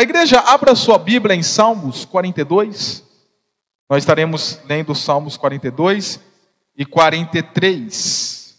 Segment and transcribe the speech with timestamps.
[0.00, 3.04] A igreja abra sua Bíblia em Salmos 42.
[3.86, 6.18] Nós estaremos lendo Salmos 42
[6.74, 8.58] e 43.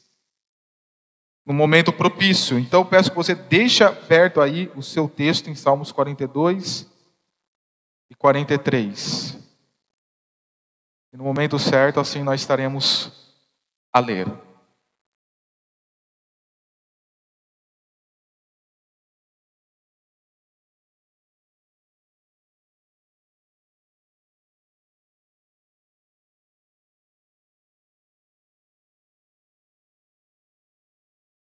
[1.44, 2.60] No momento propício.
[2.60, 6.88] Então peço que você deixe perto aí o seu texto em Salmos 42
[8.12, 9.40] e 43.
[11.12, 13.34] E no momento certo, assim nós estaremos
[13.92, 14.28] a ler.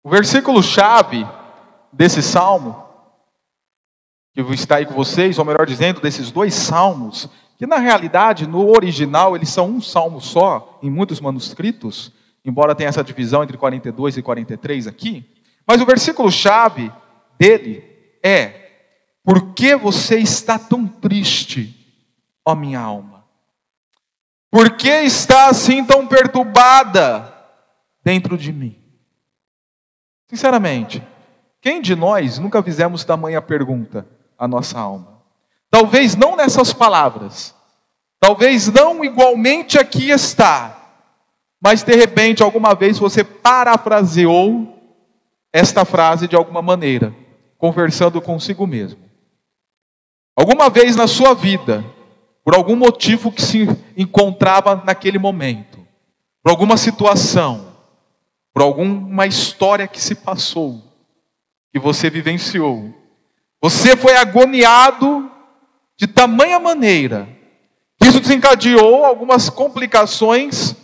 [0.03, 1.27] O versículo chave
[1.93, 2.85] desse salmo,
[4.33, 7.29] que está aí com vocês, ou melhor dizendo, desses dois salmos,
[7.59, 12.11] que na realidade, no original, eles são um salmo só, em muitos manuscritos,
[12.43, 15.29] embora tenha essa divisão entre 42 e 43 aqui.
[15.67, 16.91] Mas o versículo chave
[17.39, 17.85] dele
[18.25, 18.71] é:
[19.23, 21.77] Por que você está tão triste,
[22.43, 23.27] ó minha alma?
[24.51, 27.33] Por que está assim tão perturbada
[28.03, 28.80] dentro de mim?
[30.31, 31.03] Sinceramente,
[31.61, 34.07] quem de nós nunca fizemos tamanha pergunta
[34.39, 35.21] à nossa alma?
[35.69, 37.53] Talvez não nessas palavras,
[38.21, 40.93] talvez não igualmente aqui está,
[41.61, 44.79] mas de repente alguma vez você parafraseou
[45.53, 47.13] esta frase de alguma maneira,
[47.59, 49.01] conversando consigo mesmo.
[50.37, 51.85] Alguma vez na sua vida,
[52.45, 55.85] por algum motivo que se encontrava naquele momento,
[56.41, 57.70] por alguma situação,
[58.53, 60.83] por alguma história que se passou,
[61.73, 62.95] que você vivenciou.
[63.63, 65.31] Você foi agoniado
[65.97, 67.29] de tamanha maneira
[68.01, 70.75] que isso desencadeou algumas complicações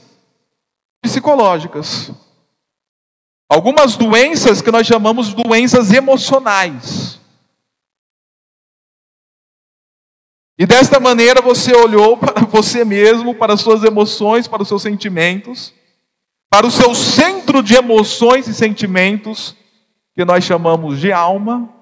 [1.02, 2.12] psicológicas.
[3.48, 7.18] Algumas doenças que nós chamamos de doenças emocionais.
[10.58, 14.82] E desta maneira você olhou para você mesmo, para as suas emoções, para os seus
[14.82, 15.72] sentimentos,
[16.48, 19.56] para o seu centro de emoções e sentimentos,
[20.14, 21.72] que nós chamamos de alma,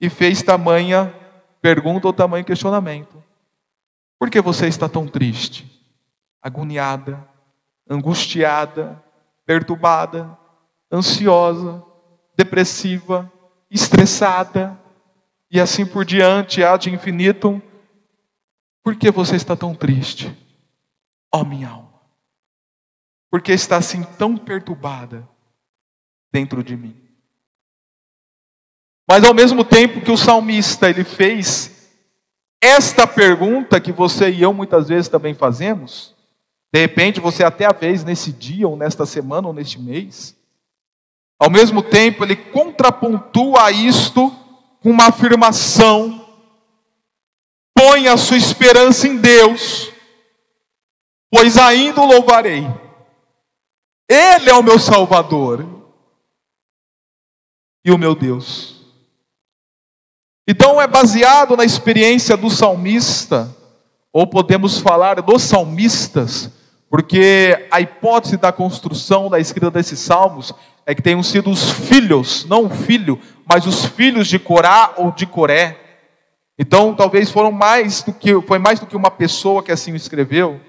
[0.00, 1.14] e fez tamanha
[1.60, 3.22] pergunta ou tamanho questionamento.
[4.18, 5.64] Por que você está tão triste,
[6.40, 7.26] agoniada,
[7.88, 9.02] angustiada,
[9.46, 10.36] perturbada,
[10.92, 11.84] ansiosa,
[12.36, 13.30] depressiva,
[13.70, 14.78] estressada,
[15.50, 17.60] e assim por diante, há de infinito?
[18.82, 20.34] Por que você está tão triste,
[21.32, 21.91] ó oh, minha alma?
[23.32, 25.26] Porque está assim tão perturbada
[26.30, 26.94] dentro de mim.
[29.08, 31.90] Mas ao mesmo tempo que o salmista ele fez
[32.62, 36.14] esta pergunta que você e eu muitas vezes também fazemos,
[36.70, 40.36] de repente você até a vez nesse dia ou nesta semana ou neste mês,
[41.40, 44.28] ao mesmo tempo ele contrapontua isto
[44.82, 46.28] com uma afirmação:
[47.74, 49.90] põe a sua esperança em Deus,
[51.30, 52.81] pois ainda o louvarei
[54.08, 55.66] ele é o meu Salvador
[57.84, 58.82] e o meu Deus.
[60.46, 63.54] Então é baseado na experiência do salmista,
[64.12, 66.50] ou podemos falar dos salmistas,
[66.90, 70.52] porque a hipótese da construção da escrita desses salmos
[70.84, 75.12] é que tenham sido os filhos, não o filho, mas os filhos de Corá ou
[75.12, 75.78] de Coré.
[76.58, 79.96] Então, talvez foram mais do que foi mais do que uma pessoa que assim o
[79.96, 80.60] escreveu.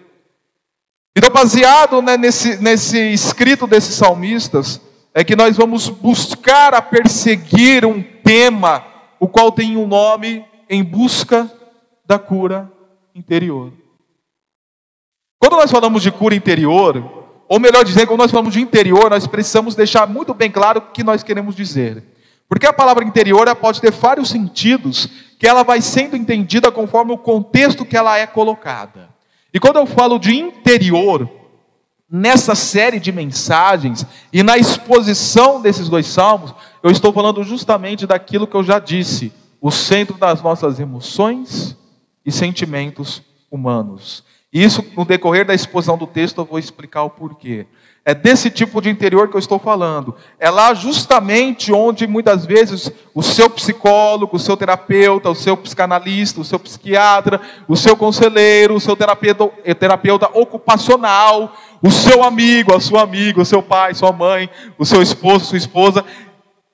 [1.16, 4.82] Então, baseado né, nesse, nesse escrito desses salmistas,
[5.14, 8.84] é que nós vamos buscar a perseguir um tema,
[9.20, 11.50] o qual tem um nome em busca
[12.04, 12.72] da cura
[13.14, 13.72] interior.
[15.40, 19.28] Quando nós falamos de cura interior, ou melhor dizendo, quando nós falamos de interior, nós
[19.28, 22.04] precisamos deixar muito bem claro o que nós queremos dizer.
[22.50, 25.08] Porque a palavra interior pode ter vários sentidos,
[25.38, 29.13] que ela vai sendo entendida conforme o contexto que ela é colocada.
[29.54, 31.30] E quando eu falo de interior,
[32.10, 38.48] nessa série de mensagens e na exposição desses dois salmos, eu estou falando justamente daquilo
[38.48, 39.32] que eu já disse,
[39.62, 41.78] o centro das nossas emoções
[42.26, 44.24] e sentimentos humanos.
[44.52, 47.66] Isso, no decorrer da exposição do texto, eu vou explicar o porquê.
[48.06, 50.14] É desse tipo de interior que eu estou falando.
[50.38, 56.42] É lá justamente onde muitas vezes o seu psicólogo, o seu terapeuta, o seu psicanalista,
[56.42, 62.76] o seu psiquiatra, o seu conselheiro, o seu terapeuta, eh, terapeuta ocupacional, o seu amigo,
[62.76, 66.04] a sua amiga, o seu pai, sua mãe, o seu esposo, sua esposa,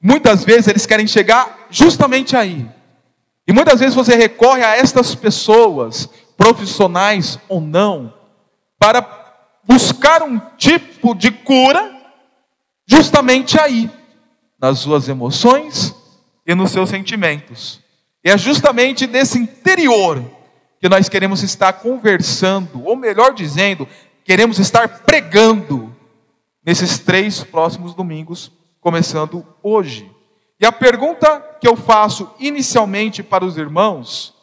[0.02, 2.68] muitas vezes eles querem chegar justamente aí.
[3.48, 8.14] E muitas vezes você recorre a estas pessoas, profissionais ou não,
[8.80, 9.19] para
[9.69, 11.95] buscar um tipo de cura
[12.88, 13.88] justamente aí,
[14.60, 15.94] nas suas emoções
[16.44, 17.80] e nos seus sentimentos.
[18.24, 20.25] E é justamente desse interior
[20.81, 23.88] que nós queremos estar conversando, ou melhor dizendo,
[24.25, 25.95] queremos estar pregando
[26.66, 28.51] nesses três próximos domingos,
[28.81, 30.10] começando hoje.
[30.60, 34.33] E a pergunta que eu faço inicialmente para os irmãos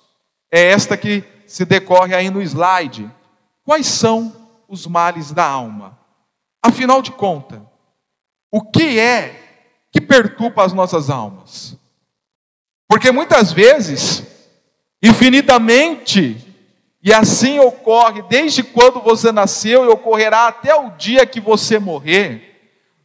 [0.52, 3.10] é esta que se decorre aí no slide:
[3.64, 5.98] quais são os males da alma?
[6.62, 7.60] Afinal de contas,
[8.50, 11.76] o que é que perturba as nossas almas?
[12.88, 14.24] Porque muitas vezes,
[15.02, 16.44] infinitamente,
[17.02, 22.56] e assim ocorre desde quando você nasceu e ocorrerá até o dia que você morrer,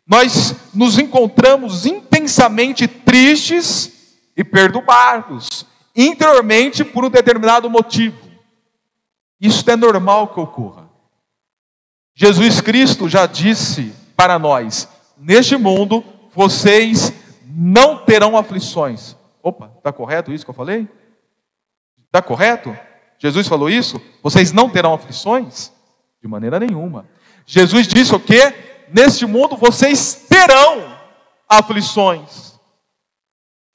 [0.08, 5.66] nós nos encontramos intensamente tristes e perturbados,
[5.96, 8.18] interiormente por um determinado motivo.
[9.40, 10.91] Isso é normal que ocorra.
[12.22, 14.88] Jesus Cristo já disse para nós:
[15.18, 17.12] neste mundo vocês
[17.48, 19.16] não terão aflições.
[19.42, 20.88] Opa, está correto isso que eu falei?
[22.06, 22.78] Está correto?
[23.18, 24.00] Jesus falou isso?
[24.22, 25.72] Vocês não terão aflições?
[26.22, 27.08] De maneira nenhuma.
[27.44, 28.54] Jesus disse o quê?
[28.94, 30.96] Neste mundo vocês terão
[31.50, 32.54] aflições.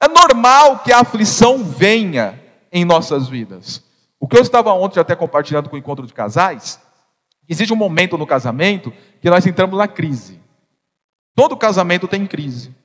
[0.01, 2.41] É normal que a aflição venha
[2.71, 3.83] em nossas vidas.
[4.17, 6.79] O que eu estava ontem até compartilhando com o encontro de casais,
[7.47, 10.39] existe um momento no casamento que nós entramos na crise.
[11.35, 12.75] Todo casamento tem crise.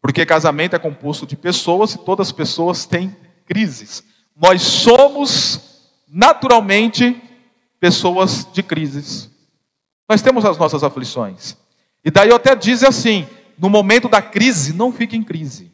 [0.00, 3.16] Porque casamento é composto de pessoas e todas as pessoas têm
[3.46, 4.02] crises.
[4.36, 7.22] Nós somos naturalmente
[7.78, 9.30] pessoas de crises.
[10.08, 11.56] Nós temos as nossas aflições.
[12.04, 13.26] E daí eu até diz assim:
[13.56, 15.70] no momento da crise, não fique em crise.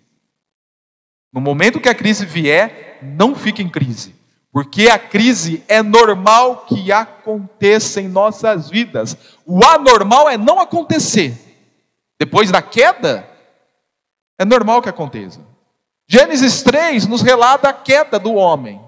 [1.32, 4.14] No momento que a crise vier, não fique em crise.
[4.52, 9.16] Porque a crise é normal que aconteça em nossas vidas.
[9.44, 11.36] O anormal é não acontecer.
[12.18, 13.28] Depois da queda,
[14.38, 15.40] é normal que aconteça.
[16.06, 18.80] Gênesis 3 nos relata a queda do homem.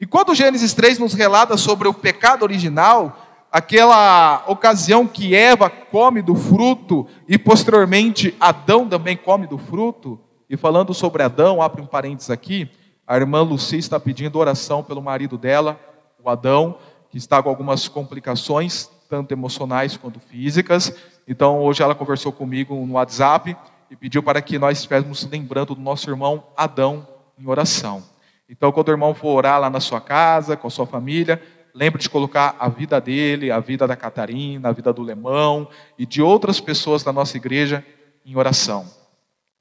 [0.00, 3.18] E quando Gênesis 3 nos relata sobre o pecado original,
[3.50, 10.18] aquela ocasião que Eva come do fruto e posteriormente Adão também come do fruto,
[10.48, 12.68] e falando sobre Adão, abre um parênteses aqui,
[13.10, 15.80] a irmã Lucia está pedindo oração pelo marido dela,
[16.22, 16.78] o Adão,
[17.10, 20.94] que está com algumas complicações, tanto emocionais quanto físicas.
[21.26, 23.56] Então, hoje ela conversou comigo no WhatsApp
[23.90, 27.04] e pediu para que nós estivéssemos lembrando do nosso irmão Adão
[27.36, 28.00] em oração.
[28.48, 31.42] Então, quando o irmão for orar lá na sua casa, com a sua família,
[31.74, 35.66] lembre de colocar a vida dele, a vida da Catarina, a vida do Lemão
[35.98, 37.84] e de outras pessoas da nossa igreja
[38.24, 38.99] em oração.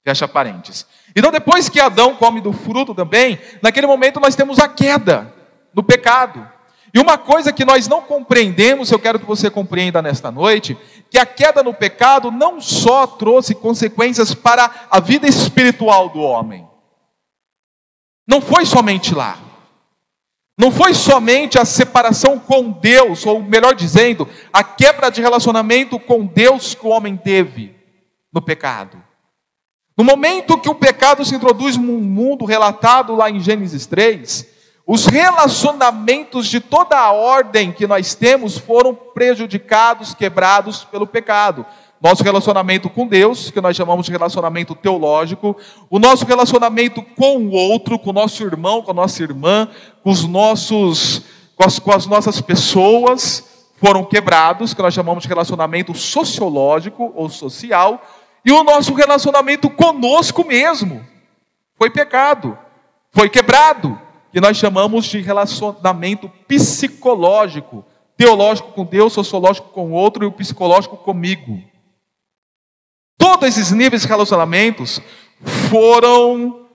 [0.10, 0.88] Fecha parênteses.
[1.16, 5.32] Então, depois que Adão come do fruto também, naquele momento nós temos a queda
[5.72, 6.50] no pecado.
[6.92, 10.76] E uma coisa que nós não compreendemos, eu quero que você compreenda nesta noite,
[11.12, 16.68] que a queda no pecado não só trouxe consequências para a vida espiritual do homem.
[18.28, 19.38] Não foi somente lá.
[20.58, 26.26] Não foi somente a separação com Deus, ou melhor dizendo, a quebra de relacionamento com
[26.26, 27.76] Deus que o homem teve
[28.34, 29.08] no pecado.
[30.00, 34.48] No momento que o pecado se introduz no mundo relatado lá em Gênesis 3,
[34.88, 41.66] os relacionamentos de toda a ordem que nós temos foram prejudicados, quebrados pelo pecado.
[42.02, 45.58] Nosso relacionamento com Deus, que nós chamamos de relacionamento teológico,
[45.90, 49.68] o nosso relacionamento com o outro, com o nosso irmão, com a nossa irmã,
[50.02, 51.24] com os nossos,
[51.58, 53.44] com as, com as nossas pessoas,
[53.76, 58.02] foram quebrados, que nós chamamos de relacionamento sociológico ou social,
[58.46, 61.06] e o nosso relacionamento conosco mesmo
[61.76, 62.58] foi pecado,
[63.12, 64.00] foi quebrado
[64.32, 70.32] que nós chamamos de relacionamento psicológico, teológico com Deus, sociológico com o outro e o
[70.32, 71.64] psicológico comigo.
[73.18, 75.02] Todos esses níveis de relacionamentos
[75.70, 76.68] foram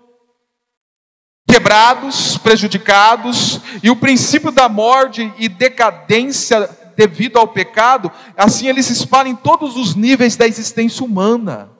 [1.48, 8.92] quebrados, prejudicados, e o princípio da morte e decadência devido ao pecado, assim ele se
[8.92, 11.70] espalha em todos os níveis da existência humana.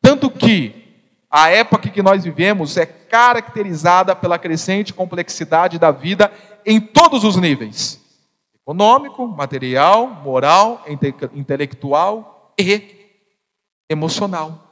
[0.00, 0.88] Tanto que
[1.30, 6.32] a época que nós vivemos é caracterizada pela crescente complexidade da vida
[6.64, 8.00] em todos os níveis:
[8.54, 12.96] econômico, material, moral, inte intelectual e
[13.90, 14.64] emocional.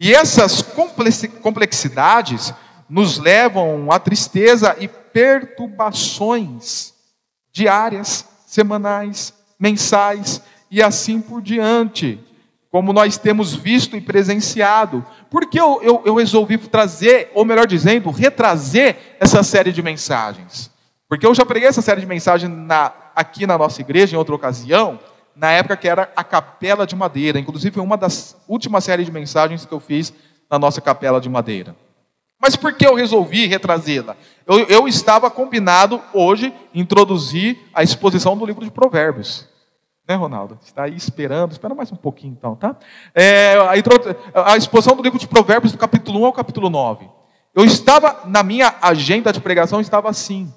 [0.00, 0.62] E essas
[1.42, 2.54] complexidades
[2.88, 6.94] nos levam à tristeza e perturbações
[7.56, 12.20] diárias, semanais, mensais e assim por diante
[12.70, 15.02] como nós temos visto e presenciado.
[15.30, 20.70] Por que eu, eu, eu resolvi trazer, ou melhor dizendo, retrazer essa série de mensagens?
[21.08, 24.34] Porque eu já preguei essa série de mensagens na, aqui na nossa igreja, em outra
[24.34, 25.00] ocasião,
[25.34, 27.38] na época que era a Capela de Madeira.
[27.38, 30.12] Inclusive, uma das últimas séries de mensagens que eu fiz
[30.50, 31.74] na nossa Capela de Madeira.
[32.46, 34.16] Mas por que eu resolvi retrazê-la?
[34.46, 39.48] Eu, eu, estava combinado hoje introduzir a exposição do livro de Provérbios.
[40.08, 40.56] Né, Ronaldo?
[40.64, 42.76] Está aí esperando, espera mais um pouquinho então, tá?
[43.12, 47.10] É, a, a exposição do livro de Provérbios, do capítulo 1 ao capítulo 9.
[47.52, 50.54] Eu estava, na minha agenda de pregação, estava assim.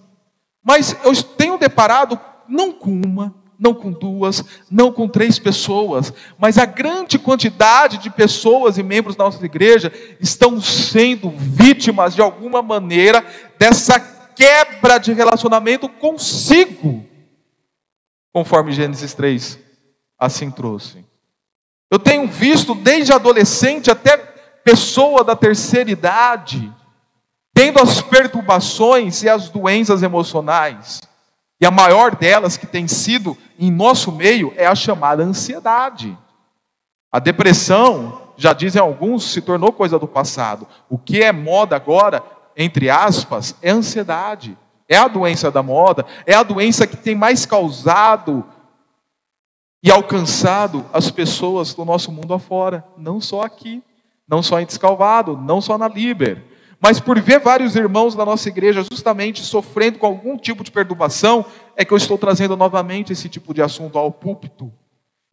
[0.63, 6.57] Mas eu tenho deparado não com uma, não com duas, não com três pessoas, mas
[6.57, 12.61] a grande quantidade de pessoas e membros da nossa igreja estão sendo vítimas de alguma
[12.61, 13.23] maneira
[13.59, 17.05] dessa quebra de relacionamento consigo,
[18.31, 19.59] conforme Gênesis 3
[20.19, 21.05] assim trouxe.
[21.89, 24.17] Eu tenho visto desde adolescente até
[24.63, 26.71] pessoa da terceira idade,
[27.53, 31.01] tendo as perturbações e as doenças emocionais.
[31.61, 36.17] E a maior delas que tem sido em nosso meio é a chamada ansiedade.
[37.11, 40.65] A depressão, já dizem alguns, se tornou coisa do passado.
[40.89, 42.23] O que é moda agora,
[42.55, 44.57] entre aspas, é ansiedade.
[44.87, 48.45] É a doença da moda, é a doença que tem mais causado
[49.83, 53.83] e alcançado as pessoas do nosso mundo afora, não só aqui,
[54.27, 56.43] não só em Descalvado, não só na Liber.
[56.81, 61.45] Mas por ver vários irmãos da nossa igreja justamente sofrendo com algum tipo de perturbação,
[61.75, 64.71] é que eu estou trazendo novamente esse tipo de assunto ao púlpito.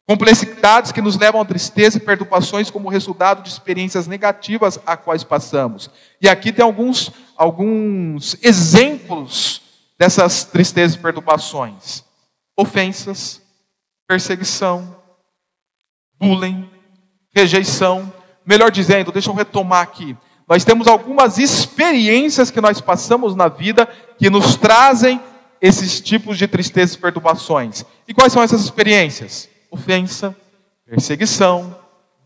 [0.05, 5.23] Complexidades que nos levam a tristeza e perturbações como resultado de experiências negativas a quais
[5.23, 5.89] passamos.
[6.21, 9.61] E aqui tem alguns, alguns exemplos
[9.97, 12.03] dessas tristezas e perturbações:
[12.57, 13.41] ofensas,
[14.07, 14.95] perseguição,
[16.17, 16.69] bullying,
[17.33, 18.11] rejeição.
[18.45, 20.15] Melhor dizendo, deixa eu retomar aqui
[20.47, 23.87] nós temos algumas experiências que nós passamos na vida
[24.17, 25.19] que nos trazem
[25.61, 27.83] esses tipos de tristezas e perturbações.
[28.07, 29.49] E quais são essas experiências?
[29.69, 30.35] Ofensa,
[30.85, 31.75] perseguição,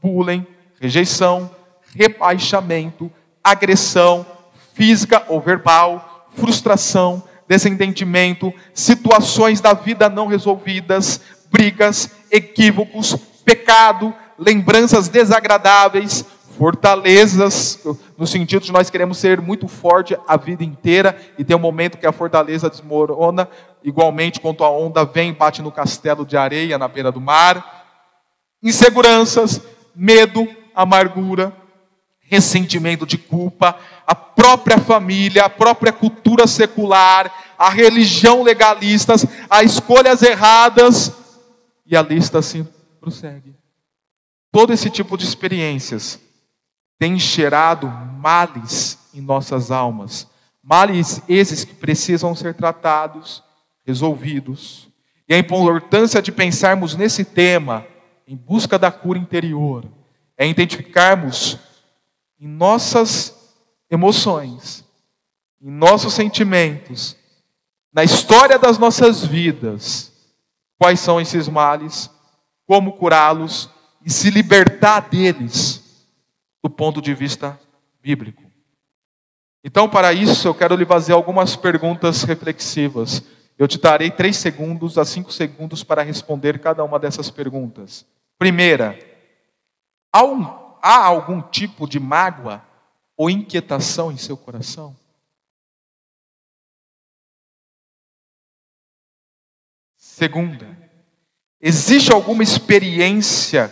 [0.01, 0.45] bullying,
[0.79, 1.49] rejeição,
[1.95, 3.11] rebaixamento,
[3.43, 4.25] agressão
[4.73, 16.25] física ou verbal, frustração, desentendimento, situações da vida não resolvidas, brigas, equívocos, pecado, lembranças desagradáveis,
[16.61, 17.79] fortalezas,
[18.15, 21.97] no sentido de nós queremos ser muito forte a vida inteira e tem um momento
[21.97, 23.49] que a fortaleza desmorona,
[23.83, 27.83] igualmente quando a onda vem e bate no castelo de areia na beira do mar.
[28.61, 29.59] Inseguranças,
[29.95, 31.51] medo, amargura,
[32.19, 33.75] ressentimento de culpa,
[34.05, 41.11] a própria família, a própria cultura secular, a religião legalistas, as escolhas erradas,
[41.87, 42.67] e a lista assim
[42.99, 43.55] prossegue.
[44.51, 46.19] Todo esse tipo de experiências
[47.01, 50.27] tem gerado males em nossas almas.
[50.61, 53.43] Males esses que precisam ser tratados,
[53.83, 54.87] resolvidos.
[55.27, 57.87] E a importância de pensarmos nesse tema,
[58.27, 59.83] em busca da cura interior,
[60.37, 61.57] é identificarmos
[62.39, 63.35] em nossas
[63.89, 64.85] emoções,
[65.59, 67.17] em nossos sentimentos,
[67.91, 70.11] na história das nossas vidas,
[70.77, 72.11] quais são esses males,
[72.67, 73.71] como curá-los
[74.05, 75.80] e se libertar deles
[76.63, 77.59] do ponto de vista
[78.01, 78.43] bíblico.
[79.63, 83.23] Então, para isso, eu quero lhe fazer algumas perguntas reflexivas.
[83.57, 88.05] Eu te darei três segundos a cinco segundos para responder cada uma dessas perguntas.
[88.39, 88.97] Primeira,
[90.11, 90.43] há, um,
[90.81, 92.63] há algum tipo de mágoa
[93.15, 94.95] ou inquietação em seu coração?
[99.95, 100.75] Segunda,
[101.59, 103.71] existe alguma experiência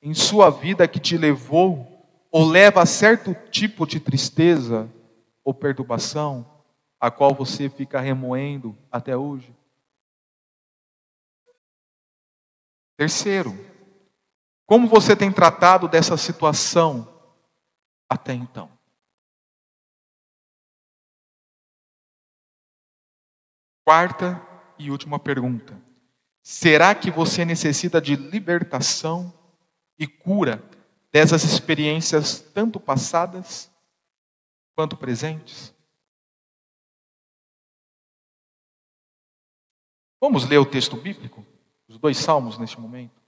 [0.00, 1.97] em sua vida que te levou
[2.30, 4.90] ou leva a certo tipo de tristeza
[5.42, 6.46] ou perturbação,
[7.00, 9.54] a qual você fica remoendo até hoje?
[12.96, 13.52] Terceiro,
[14.66, 17.08] como você tem tratado dessa situação
[18.08, 18.70] até então?
[23.86, 24.42] Quarta
[24.78, 25.80] e última pergunta:
[26.42, 29.32] será que você necessita de libertação
[29.98, 30.62] e cura
[31.10, 33.70] dessas experiências, tanto passadas
[34.74, 35.74] quanto presentes?
[40.20, 41.46] Vamos ler o texto bíblico,
[41.88, 43.18] os dois salmos neste momento.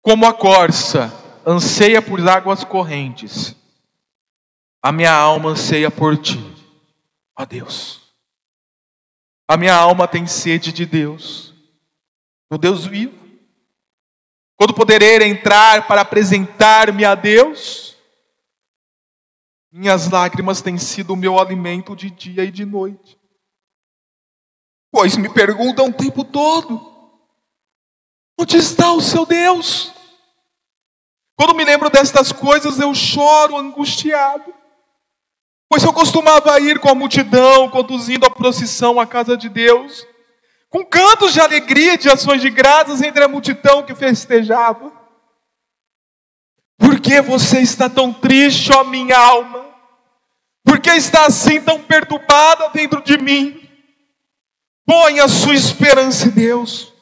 [0.00, 1.12] Como a corça
[1.46, 3.54] anseia por águas correntes,
[4.82, 6.61] a minha alma anseia por ti
[7.36, 8.14] Ó Deus,
[9.48, 11.54] a minha alma tem sede de Deus,
[12.50, 13.22] do Deus vivo.
[14.56, 17.96] Quando poderei entrar para apresentar-me a Deus,
[19.72, 23.18] minhas lágrimas têm sido o meu alimento de dia e de noite.
[24.90, 26.78] Pois me perguntam o tempo todo:
[28.38, 29.92] onde está o seu Deus?
[31.34, 34.51] Quando me lembro destas coisas, eu choro angustiado.
[35.72, 40.06] Pois eu costumava ir com a multidão, conduzindo a procissão à casa de Deus,
[40.68, 44.92] com cantos de alegria e de ações de graças entre a multidão que festejava.
[46.76, 49.64] Por que você está tão triste, ó minha alma?
[50.62, 53.66] Por que está assim tão perturbada dentro de mim?
[54.84, 56.92] Põe a sua esperança em Deus,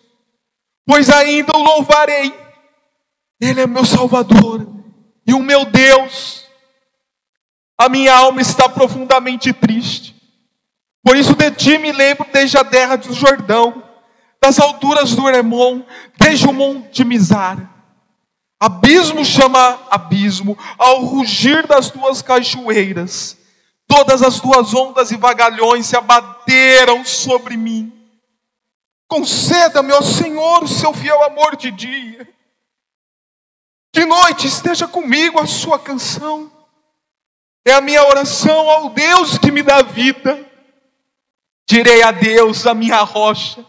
[0.87, 2.33] pois ainda o louvarei.
[3.41, 4.65] Ele é meu Salvador
[5.27, 6.49] e o meu Deus.
[7.81, 10.15] A minha alma está profundamente triste.
[11.03, 13.83] Por isso de ti me lembro desde a terra do Jordão,
[14.39, 15.83] das alturas do Hermon,
[16.19, 17.57] desde o monte Mizar.
[18.61, 23.39] Abismo chama abismo, ao rugir das tuas cachoeiras.
[23.89, 27.91] Todas as tuas ondas e vagalhões se abateram sobre mim.
[29.09, 32.29] Conceda-me, ó Senhor, o seu fiel amor de dia.
[33.95, 36.60] De noite esteja comigo a sua canção.
[37.65, 40.47] É a minha oração ao Deus que me dá vida.
[41.69, 43.65] Direi a Deus, a minha rocha.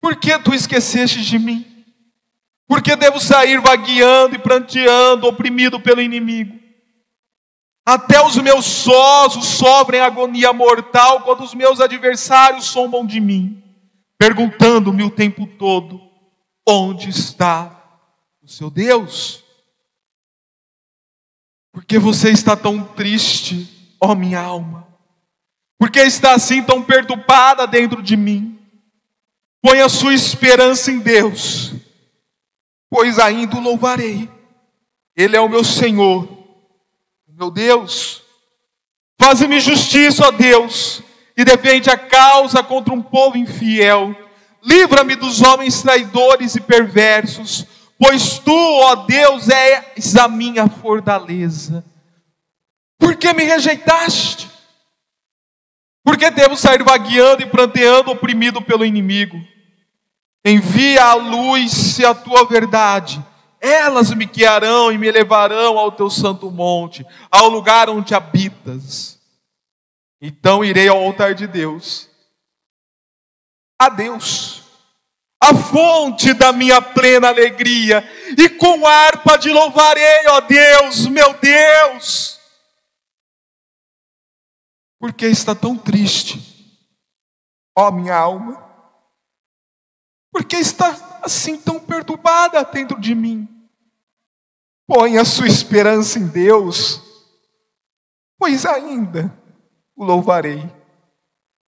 [0.00, 1.66] Por que tu esqueceste de mim?
[2.66, 6.58] Por que devo sair vagueando e pranteando, oprimido pelo inimigo?
[7.84, 13.62] Até os meus sós sofrem agonia mortal quando os meus adversários zombam de mim,
[14.16, 16.00] perguntando-me o tempo todo:
[16.66, 18.00] onde está
[18.40, 19.41] o seu Deus?
[21.72, 24.86] Por que você está tão triste, ó minha alma?
[25.78, 28.58] Por que está assim tão perturbada dentro de mim?
[29.60, 31.72] Põe a sua esperança em Deus,
[32.90, 34.28] pois ainda o louvarei.
[35.16, 36.42] Ele é o meu Senhor
[37.42, 38.22] meu Deus,
[39.20, 41.02] faze-me justiça, ó Deus,
[41.36, 44.14] e defende a causa contra um povo infiel.
[44.62, 47.66] Livra-me dos homens traidores e perversos,
[48.02, 51.84] pois tu, ó Deus, és a minha fortaleza.
[52.98, 54.50] Por que me rejeitaste?
[56.04, 59.40] Por que devo sair vagueando e pranteando, oprimido pelo inimigo?
[60.44, 63.24] Envia a luz e a tua verdade
[63.62, 69.20] elas me guiarão e me levarão ao teu santo monte, ao lugar onde habitas.
[70.20, 72.10] Então irei ao altar de Deus.
[73.78, 74.61] A Deus,
[75.42, 82.38] a fonte da minha plena alegria, e com harpa de louvarei, ó Deus, meu Deus.
[85.00, 86.40] Por que está tão triste,
[87.76, 88.62] ó minha alma?
[90.30, 93.48] Por que está assim tão perturbada dentro de mim?
[94.86, 97.02] Põe a sua esperança em Deus,
[98.38, 99.36] pois ainda
[99.96, 100.70] o louvarei.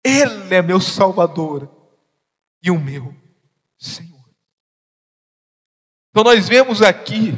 [0.04, 1.70] Ele é meu Salvador
[2.60, 3.21] e o meu
[3.82, 4.22] Senhor.
[6.10, 7.34] Então nós vemos aqui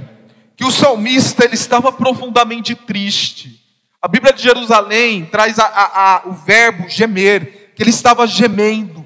[0.56, 3.60] que o salmista ele estava profundamente triste.
[4.00, 9.04] A Bíblia de Jerusalém traz a, a, a, o verbo gemer, que ele estava gemendo.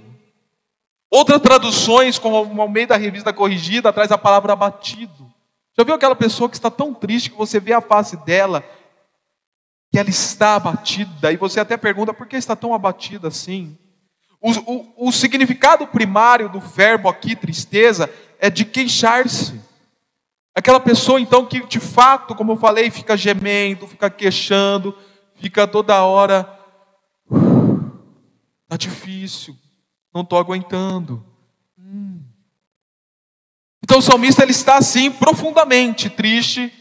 [1.10, 5.32] Outras traduções, como ao meio da revista corrigida, traz a palavra abatido.
[5.78, 8.64] Já viu aquela pessoa que está tão triste que você vê a face dela,
[9.92, 13.78] que ela está abatida, e você até pergunta por que está tão abatida assim?
[14.40, 19.60] O, o, o significado primário do verbo aqui, tristeza, é de queixar-se.
[20.54, 24.96] Aquela pessoa, então, que de fato, como eu falei, fica gemendo, fica queixando,
[25.36, 26.48] fica toda hora.
[28.64, 29.56] Está difícil,
[30.12, 31.24] não estou aguentando.
[31.78, 32.20] Hum.
[33.82, 36.72] Então o salmista ele está assim profundamente triste,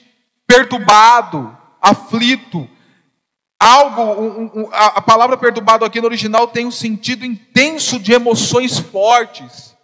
[0.46, 2.70] perturbado, aflito.
[3.60, 8.78] Algo, um, um, a, palavra perturbado aqui no original tem um sentido intenso de emoções
[8.78, 9.76] fortes,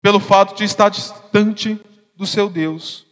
[0.00, 1.80] pelo fato de estar distante
[2.14, 3.06] do seu Deus.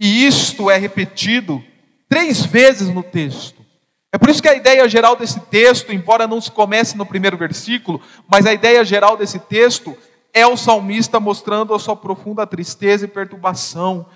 [0.00, 1.62] E isto é repetido
[2.08, 3.64] três vezes no texto.
[4.12, 7.36] É por isso que a ideia geral desse texto, embora não se comece no primeiro
[7.36, 9.96] versículo, mas a ideia geral desse texto
[10.34, 14.06] é o salmista mostrando a sua profunda tristeza e perturbação.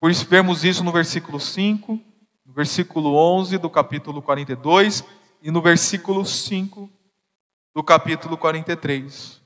[0.00, 2.00] Por isso vemos isso no versículo 5,
[2.52, 5.02] no versículo 11 do capítulo 42
[5.42, 6.90] e no versículo 5
[7.74, 9.40] do capítulo 43.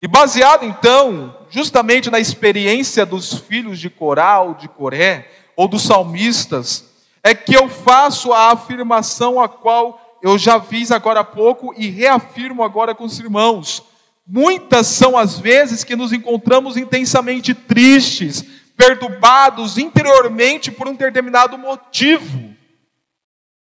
[0.00, 6.88] E baseado então, justamente na experiência dos filhos de Coral, de Coré, ou dos salmistas,
[7.20, 11.88] é que eu faço a afirmação a qual eu já fiz agora há pouco e
[11.88, 13.82] reafirmo agora com os irmãos.
[14.24, 18.44] Muitas são as vezes que nos encontramos intensamente tristes,
[18.76, 22.54] perturbados interiormente por um determinado motivo.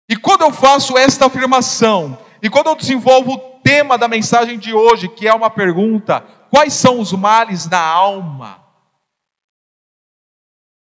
[0.09, 5.07] E quando eu faço esta afirmação, e quando eu desenvolvo tema da mensagem de hoje,
[5.07, 8.61] que é uma pergunta: quais são os males da alma?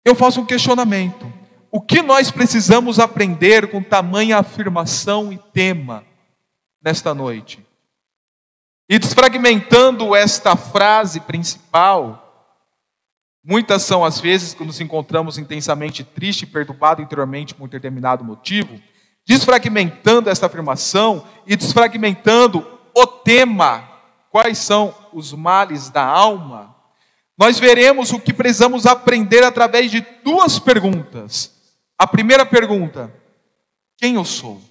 [0.03, 1.31] Eu faço um questionamento.
[1.71, 6.03] O que nós precisamos aprender com tamanha afirmação e tema
[6.83, 7.65] nesta noite?
[8.89, 12.20] E desfragmentando esta frase principal,
[13.43, 18.23] muitas são as vezes que nos encontramos intensamente triste e perturbado interiormente por um determinado
[18.23, 18.79] motivo,
[19.25, 23.89] desfragmentando esta afirmação e desfragmentando o tema,
[24.29, 26.75] quais são os males da alma,
[27.37, 31.73] nós veremos o que precisamos aprender através de duas perguntas.
[31.97, 33.11] A primeira pergunta:
[33.97, 34.61] quem eu sou?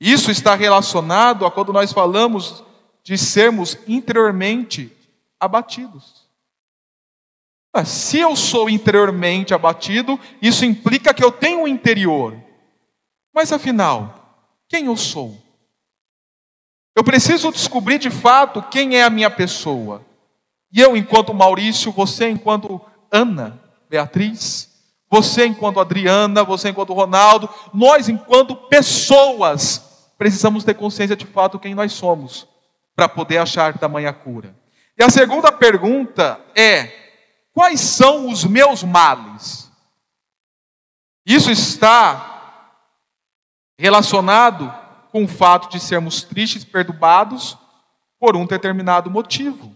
[0.00, 2.62] Isso está relacionado a quando nós falamos
[3.02, 4.94] de sermos interiormente
[5.40, 6.26] abatidos.
[7.84, 12.34] Se eu sou interiormente abatido, isso implica que eu tenho um interior.
[13.34, 15.36] Mas afinal, quem eu sou?
[16.94, 20.02] Eu preciso descobrir de fato quem é a minha pessoa.
[20.72, 22.80] E eu, enquanto Maurício, você, enquanto
[23.12, 24.74] Ana, Beatriz,
[25.10, 31.74] você, enquanto Adriana, você, enquanto Ronaldo, nós, enquanto pessoas, precisamos ter consciência de fato quem
[31.74, 32.48] nós somos,
[32.94, 34.56] para poder achar tamanha cura.
[34.98, 36.90] E a segunda pergunta é:
[37.52, 39.70] quais são os meus males?
[41.24, 42.72] Isso está
[43.78, 44.72] relacionado
[45.10, 47.58] com o fato de sermos tristes, perturbados
[48.18, 49.74] por um determinado motivo.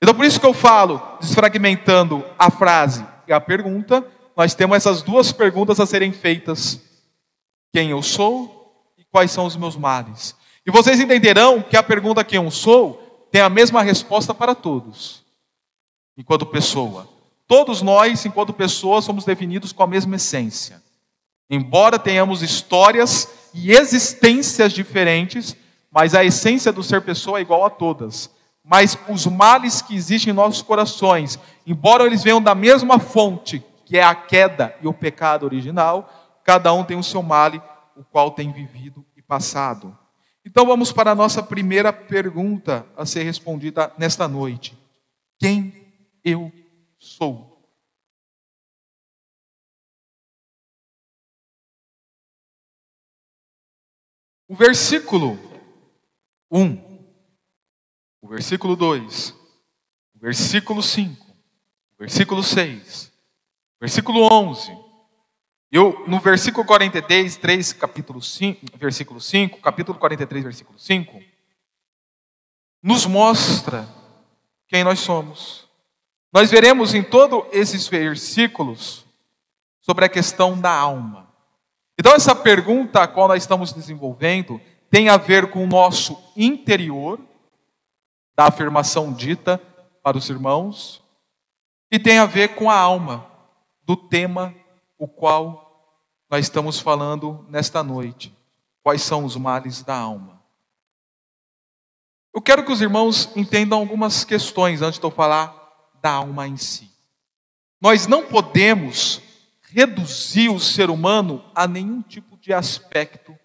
[0.00, 5.02] Então, por isso que eu falo, desfragmentando a frase e a pergunta, nós temos essas
[5.02, 6.80] duas perguntas a serem feitas:
[7.72, 10.36] quem eu sou e quais são os meus males.
[10.64, 15.22] E vocês entenderão que a pergunta quem eu sou tem a mesma resposta para todos,
[16.16, 17.08] enquanto pessoa.
[17.46, 20.82] Todos nós, enquanto pessoas, somos definidos com a mesma essência.
[21.50, 25.56] Embora tenhamos histórias e existências diferentes,
[25.90, 28.30] mas a essência do ser pessoa é igual a todas.
[28.62, 33.96] Mas os males que existem em nossos corações, embora eles venham da mesma fonte, que
[33.96, 36.12] é a queda e o pecado original,
[36.44, 37.62] cada um tem o seu male,
[37.96, 39.96] o qual tem vivido e passado.
[40.48, 44.74] Então vamos para a nossa primeira pergunta a ser respondida nesta noite:
[45.38, 45.74] Quem
[46.24, 46.50] eu
[46.98, 47.70] sou?
[54.48, 55.38] O versículo
[56.50, 56.78] 1,
[58.22, 59.30] o versículo 2,
[60.14, 63.12] o versículo 5, o versículo 6,
[63.76, 64.87] o versículo 11,
[65.70, 71.22] eu, no versículo 43, 3, capítulo 5, versículo 5, capítulo 43, versículo 5,
[72.82, 73.86] nos mostra
[74.66, 75.68] quem nós somos.
[76.32, 79.04] Nós veremos em todos esses versículos
[79.80, 81.28] sobre a questão da alma.
[81.98, 87.20] Então, essa pergunta a qual nós estamos desenvolvendo tem a ver com o nosso interior,
[88.34, 89.60] da afirmação dita
[90.02, 91.02] para os irmãos,
[91.90, 93.26] e tem a ver com a alma,
[93.82, 94.54] do tema
[94.98, 95.68] o qual
[96.28, 98.36] nós estamos falando nesta noite.
[98.82, 100.42] Quais são os males da alma?
[102.34, 105.54] Eu quero que os irmãos entendam algumas questões antes de eu falar
[106.02, 106.90] da alma em si.
[107.80, 109.22] Nós não podemos
[109.62, 113.36] reduzir o ser humano a nenhum tipo de aspecto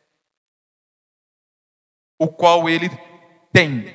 [2.18, 2.90] o qual ele
[3.52, 3.88] tem.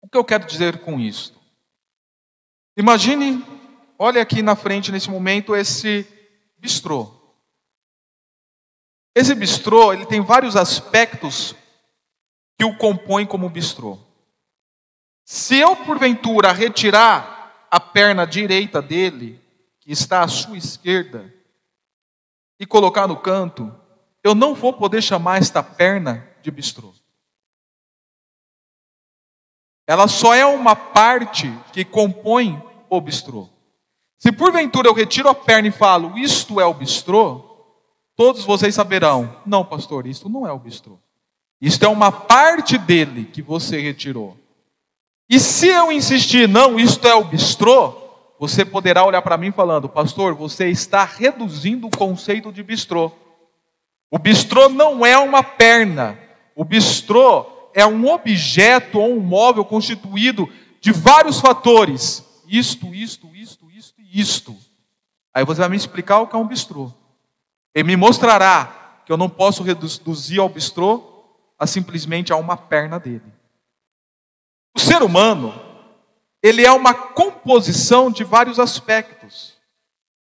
[0.00, 1.40] O que eu quero dizer com isso?
[2.76, 3.44] Imagine,
[3.98, 6.04] olha aqui na frente nesse momento esse
[6.62, 7.12] bistrô.
[9.16, 11.56] Esse bistrô, ele tem vários aspectos
[12.56, 13.98] que o compõem como bistrô.
[15.24, 19.42] Se eu porventura retirar a perna direita dele,
[19.80, 21.34] que está à sua esquerda,
[22.60, 23.74] e colocar no canto,
[24.22, 26.94] eu não vou poder chamar esta perna de bistrô.
[29.84, 33.50] Ela só é uma parte que compõe o bistrô.
[34.22, 37.42] Se porventura eu retiro a perna e falo, isto é o bistrô,
[38.14, 40.96] todos vocês saberão, não, pastor, isto não é o bistrô.
[41.60, 44.36] Isto é uma parte dele que você retirou.
[45.28, 47.96] E se eu insistir, não, isto é o bistrô,
[48.38, 53.10] você poderá olhar para mim falando, pastor, você está reduzindo o conceito de bistrô.
[54.08, 56.16] O bistrô não é uma perna.
[56.54, 60.48] O bistrô é um objeto ou um móvel constituído
[60.80, 62.24] de vários fatores.
[62.46, 63.61] Isto, isto, isto,
[64.12, 64.56] isto.
[65.34, 66.92] Aí você vai me explicar o que é um bistrô.
[67.74, 71.24] Ele me mostrará que eu não posso reduzir ao bistrô
[71.58, 73.32] a simplesmente a uma perna dele.
[74.74, 75.72] O ser humano
[76.42, 79.56] ele é uma composição de vários aspectos.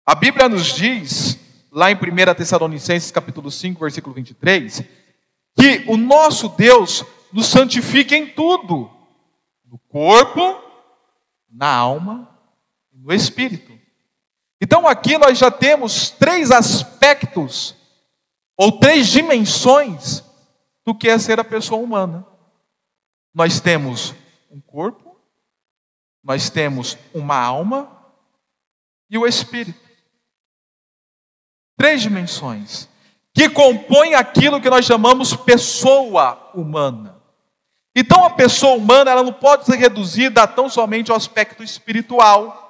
[0.06, 1.38] A Bíblia nos diz,
[1.70, 2.00] lá em 1
[2.36, 4.82] Tessalonicenses capítulo 5, versículo 23,
[5.60, 8.90] que o nosso Deus nos santifique em tudo,
[9.66, 10.62] no corpo,
[11.52, 12.30] na alma
[12.94, 13.75] e no espírito.
[14.62, 17.76] Então aqui nós já temos três aspectos
[18.58, 20.24] ou três dimensões
[20.86, 22.26] do que é ser a pessoa humana.
[23.34, 24.14] Nós temos
[24.50, 25.18] um corpo,
[26.24, 27.92] nós temos uma alma
[29.10, 29.80] e o espírito.
[31.78, 32.88] Três dimensões
[33.34, 37.22] que compõem aquilo que nós chamamos pessoa humana.
[37.94, 42.65] Então a pessoa humana ela não pode ser reduzida tão somente ao aspecto espiritual.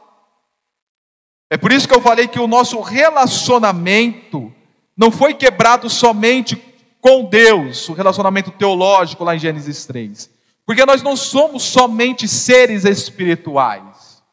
[1.50, 4.54] É por isso que eu falei que o nosso relacionamento
[4.98, 6.56] não foi quebrado somente
[7.00, 10.30] com Deus, o relacionamento teológico lá em Gênesis 3.
[10.66, 14.24] Porque nós não somos somente seres espirituais.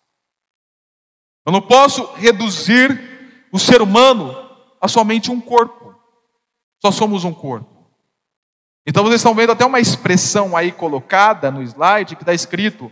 [1.44, 4.34] Eu não posso reduzir o ser humano
[4.80, 5.94] a somente um corpo.
[6.80, 7.86] Só somos um corpo.
[8.86, 12.90] Então vocês estão vendo até uma expressão aí colocada no slide que está escrito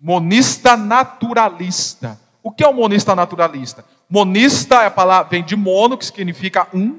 [0.00, 2.18] monista naturalista.
[2.42, 3.84] O que é um monista naturalista?
[4.08, 6.98] Monista é a palavra, vem de mono, que significa um.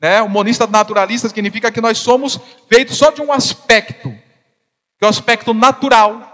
[0.00, 0.20] Né?
[0.22, 5.10] O monista naturalista significa que nós somos feitos só de um aspecto, que é o
[5.10, 6.32] aspecto natural,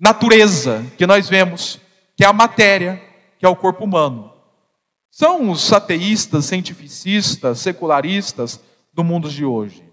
[0.00, 1.78] natureza, que nós vemos,
[2.16, 3.00] que é a matéria,
[3.38, 4.32] que é o corpo humano.
[5.10, 8.58] São os ateístas, cientificistas, secularistas
[8.94, 9.84] do mundo de hoje.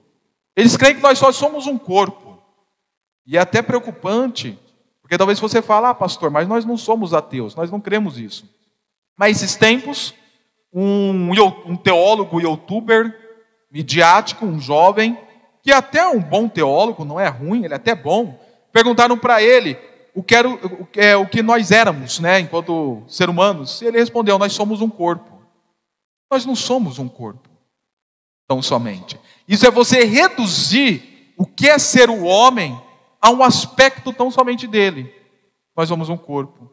[0.56, 2.42] Eles creem que nós só somos um corpo.
[3.26, 4.58] E é até preocupante,
[5.10, 8.48] porque talvez você fale, ah, pastor, mas nós não somos ateus, nós não cremos isso.
[9.18, 10.14] Mas esses tempos,
[10.72, 11.32] um,
[11.66, 13.18] um teólogo youtuber
[13.72, 15.18] midiático, um jovem,
[15.64, 18.40] que é até um bom teólogo, não é ruim, ele é até bom,
[18.72, 19.76] perguntaram para ele
[20.14, 23.82] o que, era, o, é, o que nós éramos, né, enquanto ser humanos.
[23.82, 25.42] E ele respondeu: Nós somos um corpo.
[26.32, 27.50] Nós não somos um corpo,
[28.48, 29.20] tão somente.
[29.48, 32.80] Isso é você reduzir o que é ser o homem
[33.22, 35.14] a um aspecto tão somente dele.
[35.76, 36.72] Nós somos um corpo.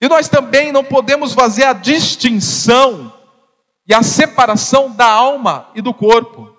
[0.00, 3.12] E nós também não podemos fazer a distinção
[3.86, 6.56] e a separação da alma e do corpo.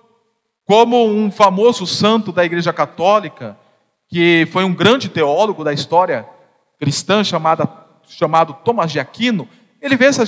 [0.66, 3.58] Como um famoso santo da Igreja Católica,
[4.08, 6.28] que foi um grande teólogo da história
[6.80, 7.68] cristã, chamada,
[8.08, 9.48] chamado Tomás de Aquino,
[9.82, 10.26] ele vê essa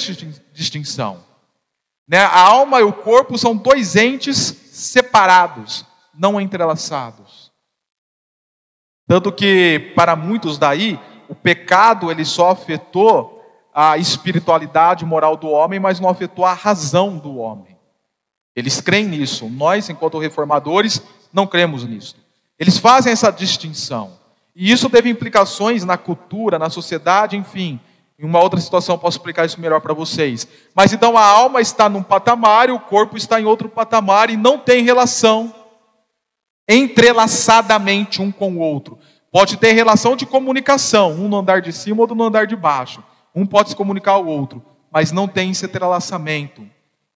[0.54, 1.24] distinção.
[2.08, 2.20] Né?
[2.20, 7.25] A alma e o corpo são dois entes separados, não entrelaçados.
[9.08, 15.80] Tanto que, para muitos daí, o pecado ele só afetou a espiritualidade moral do homem,
[15.80, 17.78] mas não afetou a razão do homem.
[18.56, 19.50] Eles creem nisso.
[19.50, 22.16] Nós, enquanto reformadores, não cremos nisso.
[22.58, 24.14] Eles fazem essa distinção.
[24.56, 27.80] E isso teve implicações na cultura, na sociedade, enfim.
[28.18, 30.48] Em uma outra situação posso explicar isso melhor para vocês.
[30.74, 34.38] Mas então a alma está num patamar e o corpo está em outro patamar e
[34.38, 35.54] não tem relação
[36.68, 38.98] entrelaçadamente um com o outro.
[39.32, 43.04] Pode ter relação de comunicação, um no andar de cima, outro no andar de baixo.
[43.34, 46.66] Um pode se comunicar ao outro, mas não tem esse entrelaçamento.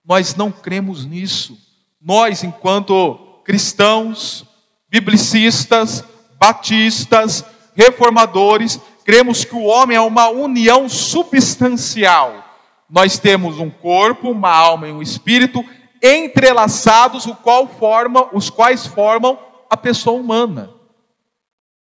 [0.04, 1.56] Nós não cremos nisso.
[2.00, 4.44] Nós, enquanto cristãos,
[4.90, 6.04] biblicistas,
[6.38, 12.44] batistas, reformadores, cremos que o homem é uma união substancial.
[12.88, 15.64] Nós temos um corpo, uma alma e um espírito
[16.02, 20.70] entrelaçados, o qual forma, os quais formam a pessoa humana.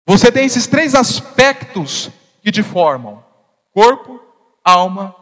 [0.05, 2.09] Você tem esses três aspectos
[2.41, 3.23] que te formam:
[3.73, 4.19] corpo,
[4.63, 5.15] alma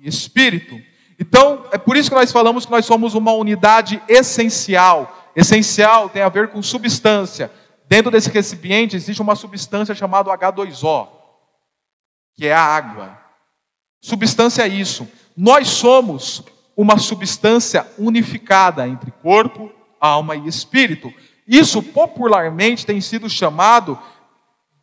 [0.00, 0.76] e espírito.
[1.18, 6.22] Então, é por isso que nós falamos que nós somos uma unidade essencial Essencial tem
[6.22, 7.50] a ver com substância.
[7.88, 11.08] Dentro desse recipiente existe uma substância chamada H2O,
[12.34, 13.18] que é a água.
[14.00, 15.08] Substância é isso.
[15.36, 16.42] Nós somos
[16.76, 21.12] uma substância unificada entre corpo, alma e espírito.
[21.46, 23.98] Isso popularmente tem sido chamado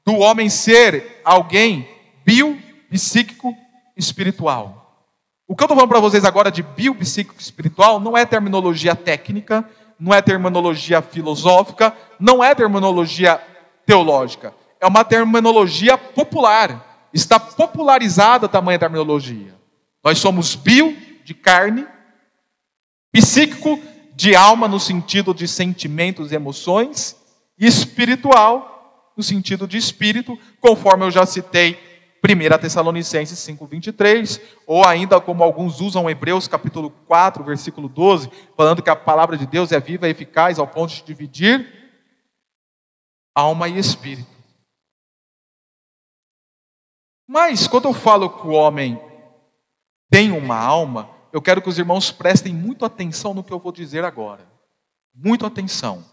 [0.05, 1.87] do homem ser alguém
[2.25, 2.57] bio,
[2.89, 3.55] psíquico,
[3.95, 5.05] espiritual.
[5.47, 8.95] O que eu estou falando para vocês agora de bio, psíquico, espiritual não é terminologia
[8.95, 9.67] técnica,
[9.99, 13.39] não é terminologia filosófica, não é terminologia
[13.85, 17.09] teológica, é uma terminologia popular.
[17.13, 19.53] Está popularizada a tamanha terminologia.
[20.03, 20.95] Nós somos bio,
[21.31, 21.87] de carne,
[23.11, 23.79] psíquico,
[24.13, 27.15] de alma, no sentido de sentimentos e emoções,
[27.57, 31.79] e espiritual, no sentido de espírito, conforme eu já citei
[32.21, 38.89] 1 Tessalonicenses 5:23, ou ainda como alguns usam Hebreus capítulo 4, versículo 12, falando que
[38.89, 41.65] a palavra de Deus é viva e eficaz ao ponto de dividir
[43.33, 44.29] alma e espírito.
[47.25, 48.99] Mas quando eu falo que o homem
[50.11, 53.71] tem uma alma, eu quero que os irmãos prestem muito atenção no que eu vou
[53.71, 54.45] dizer agora.
[55.13, 56.03] Muito atenção.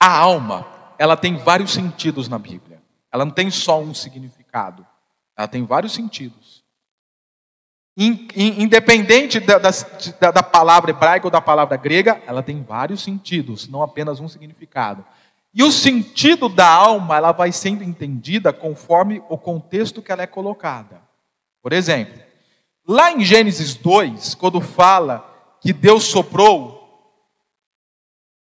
[0.00, 0.66] A alma,
[0.98, 2.82] ela tem vários sentidos na Bíblia.
[3.10, 4.86] Ela não tem só um significado.
[5.36, 6.64] Ela tem vários sentidos.
[7.96, 13.82] Independente da, da, da, palavra hebraica ou da palavra grega, ela tem vários sentidos, não
[13.82, 15.02] apenas um significado.
[15.56, 20.26] E o sentido da alma, ela vai sendo entendida conforme o contexto que ela é
[20.26, 21.00] colocada.
[21.62, 22.20] Por exemplo,
[22.86, 27.08] lá em Gênesis 2, quando fala que Deus soprou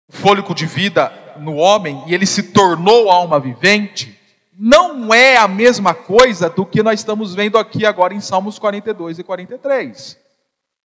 [0.08, 4.18] o fôlego de vida no homem e ele se tornou alma vivente,
[4.58, 9.20] não é a mesma coisa do que nós estamos vendo aqui agora em Salmos 42
[9.20, 10.18] e 43.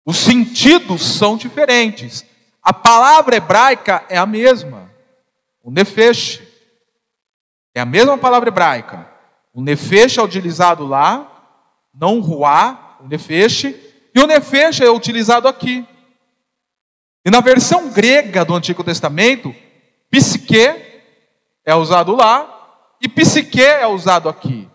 [0.07, 2.25] Os sentidos são diferentes.
[2.63, 4.94] A palavra hebraica é a mesma.
[5.65, 6.43] O nefesh
[7.75, 9.11] é a mesma palavra hebraica.
[9.51, 11.27] O nefesh é utilizado lá,
[11.95, 13.65] não ruá, o nefesh,
[14.15, 15.89] e o nefesh é utilizado aqui.
[17.25, 19.55] E na versão grega do Antigo Testamento,
[20.11, 20.69] psique
[21.65, 24.69] é usado lá e psique é usado aqui.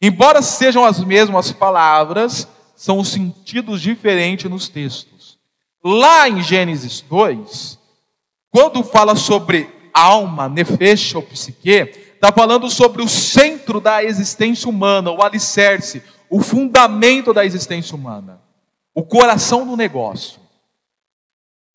[0.00, 5.38] Embora sejam as mesmas palavras, são os sentidos diferentes nos textos.
[5.84, 7.78] Lá em Gênesis 2,
[8.50, 11.70] quando fala sobre alma, nefesh ou psique,
[12.14, 18.40] está falando sobre o centro da existência humana, o alicerce, o fundamento da existência humana,
[18.94, 20.40] o coração do negócio.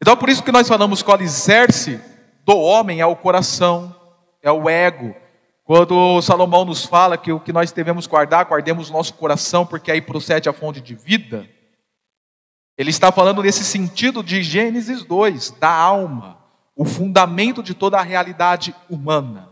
[0.01, 1.99] Então, por isso que nós falamos que o alicerce
[2.45, 3.95] do homem é o coração,
[4.41, 5.15] é o ego,
[5.63, 9.91] quando Salomão nos fala que o que nós devemos guardar, guardemos o nosso coração, porque
[9.91, 11.47] aí procede a fonte de vida,
[12.77, 16.40] ele está falando nesse sentido de Gênesis 2, da alma,
[16.75, 19.49] o fundamento de toda a realidade humana,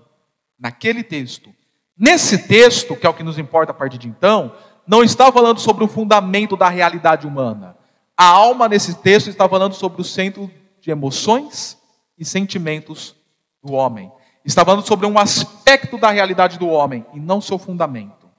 [0.57, 1.53] naquele texto.
[1.97, 4.55] Nesse texto, que é o que nos importa a partir de então,
[4.87, 7.77] não está falando sobre o fundamento da realidade humana.
[8.17, 10.49] A alma, nesse texto, está falando sobre o centro
[10.81, 11.77] de emoções
[12.17, 13.15] e sentimentos
[13.63, 14.11] do homem.
[14.43, 18.29] Está falando sobre um aspecto da realidade do homem e não seu fundamento.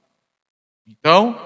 [0.87, 1.39] Então,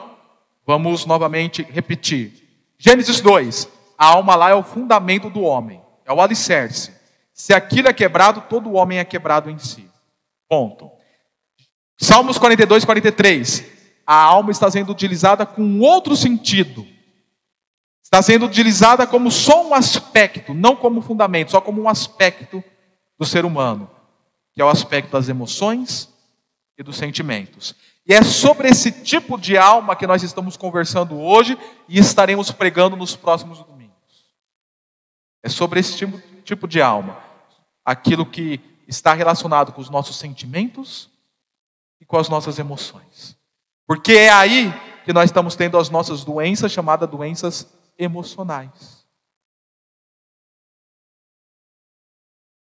[0.65, 2.33] vamos novamente repetir.
[2.79, 6.94] Gênesis 2: a alma lá é o fundamento do homem, é o alicerce.
[7.35, 9.87] Se aquilo é quebrado, todo homem é quebrado em si.
[10.49, 10.89] Ponto.
[11.95, 13.63] Salmos 42, 43.
[14.07, 16.87] A alma está sendo utilizada com outro sentido.
[18.01, 22.63] Está sendo utilizada como só um aspecto, não como fundamento, só como um aspecto
[23.19, 23.91] do ser humano
[24.55, 26.09] que é o aspecto das emoções
[26.77, 27.75] e dos sentimentos.
[28.07, 31.57] E é sobre esse tipo de alma que nós estamos conversando hoje
[31.89, 33.93] e estaremos pregando nos próximos domingos.
[35.43, 37.17] É sobre esse tipo, tipo de alma,
[37.85, 41.09] aquilo que está relacionado com os nossos sentimentos
[42.01, 43.37] e com as nossas emoções.
[43.87, 44.73] Porque é aí
[45.05, 47.67] que nós estamos tendo as nossas doenças, chamadas doenças
[47.97, 49.05] emocionais.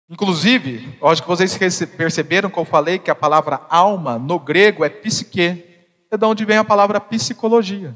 [0.09, 4.89] Inclusive, acho que vocês perceberam que eu falei que a palavra alma no grego é
[4.89, 5.65] psique.
[6.11, 7.95] É de onde vem a palavra psicologia.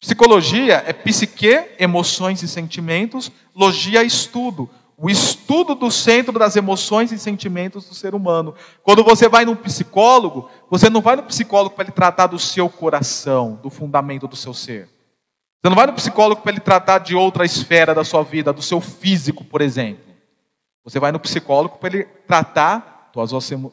[0.00, 4.68] Psicologia é psique, emoções e sentimentos, logia, estudo.
[5.00, 8.52] O estudo do centro das emoções e sentimentos do ser humano.
[8.82, 12.68] Quando você vai num psicólogo, você não vai no psicólogo para ele tratar do seu
[12.68, 14.86] coração, do fundamento do seu ser.
[15.62, 18.60] Você não vai no psicólogo para ele tratar de outra esfera da sua vida, do
[18.60, 20.04] seu físico, por exemplo.
[20.82, 23.12] Você vai no psicólogo para ele tratar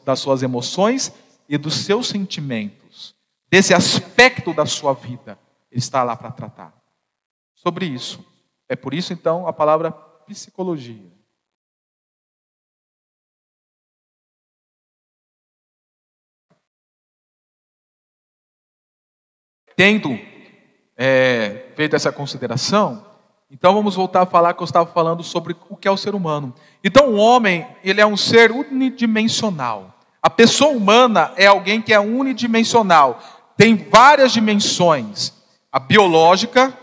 [0.04, 1.12] das suas emoções
[1.48, 3.16] e dos seus sentimentos,
[3.50, 5.36] desse aspecto da sua vida.
[5.72, 6.72] Ele está lá para tratar
[7.54, 8.24] sobre isso.
[8.68, 11.15] É por isso, então, a palavra psicologia.
[19.76, 20.18] Tendo
[20.96, 23.04] é, feito essa consideração,
[23.50, 26.14] então vamos voltar a falar que eu estava falando sobre o que é o ser
[26.14, 26.54] humano.
[26.82, 29.94] Então o homem, ele é um ser unidimensional.
[30.20, 33.20] A pessoa humana é alguém que é unidimensional.
[33.56, 35.32] Tem várias dimensões.
[35.70, 36.76] A biológica,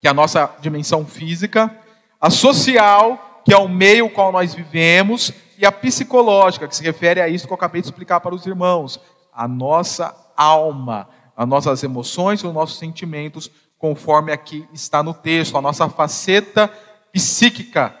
[0.00, 1.74] que é a nossa dimensão física,
[2.20, 7.20] a social, que é o meio qual nós vivemos, e a psicológica, que se refere
[7.20, 9.00] a isso que eu acabei de explicar para os irmãos,
[9.32, 11.08] a nossa alma,
[11.40, 16.68] as nossas emoções, os nossos sentimentos, conforme aqui está no texto, a nossa faceta
[17.10, 17.98] psíquica,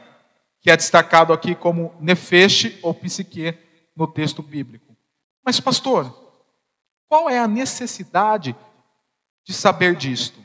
[0.60, 3.56] que é destacado aqui como nefesh ou psique
[3.96, 4.94] no texto bíblico.
[5.42, 6.14] Mas, pastor,
[7.08, 8.54] qual é a necessidade
[9.42, 10.38] de saber disto?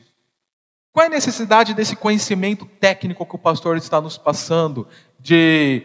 [0.93, 4.87] Qual é a necessidade desse conhecimento técnico que o pastor está nos passando,
[5.19, 5.83] de,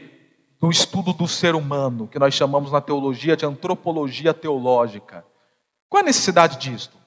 [0.60, 5.24] do estudo do ser humano, que nós chamamos na teologia de antropologia teológica?
[5.88, 6.99] Qual é a necessidade disto?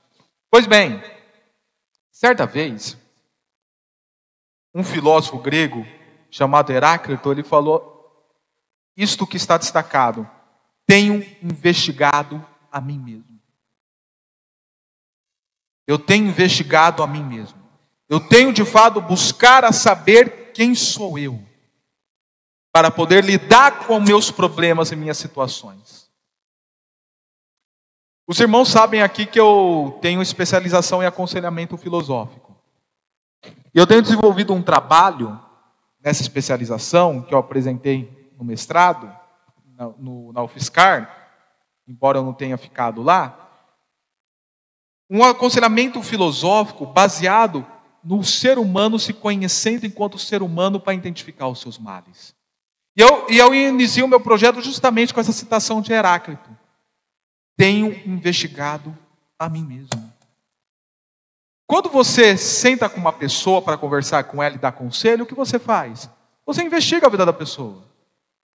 [0.54, 1.02] Pois bem,
[2.12, 2.96] Certa vez,
[4.72, 5.84] um filósofo grego
[6.30, 8.32] chamado Heráclito, ele falou
[8.96, 10.30] isto que está destacado:
[10.86, 13.42] tenho investigado a mim mesmo.
[15.88, 17.60] Eu tenho investigado a mim mesmo.
[18.08, 21.44] Eu tenho de fato buscar a saber quem sou eu,
[22.72, 26.03] para poder lidar com meus problemas e minhas situações.
[28.26, 32.56] Os irmãos sabem aqui que eu tenho especialização em aconselhamento filosófico.
[33.74, 35.40] E eu tenho desenvolvido um trabalho
[36.02, 39.12] nessa especialização que eu apresentei no mestrado,
[39.76, 41.10] na, no, na UFSCar,
[41.88, 43.40] embora eu não tenha ficado lá,
[45.10, 47.66] um aconselhamento filosófico baseado
[48.04, 52.36] no ser humano se conhecendo enquanto ser humano para identificar os seus males.
[52.96, 56.53] E eu, e eu iniciei o meu projeto justamente com essa citação de Heráclito.
[57.56, 58.98] Tenho investigado
[59.38, 60.14] a mim mesmo.
[61.68, 65.34] Quando você senta com uma pessoa para conversar com ela e dar conselho, o que
[65.34, 66.10] você faz?
[66.46, 67.84] Você investiga a vida da pessoa.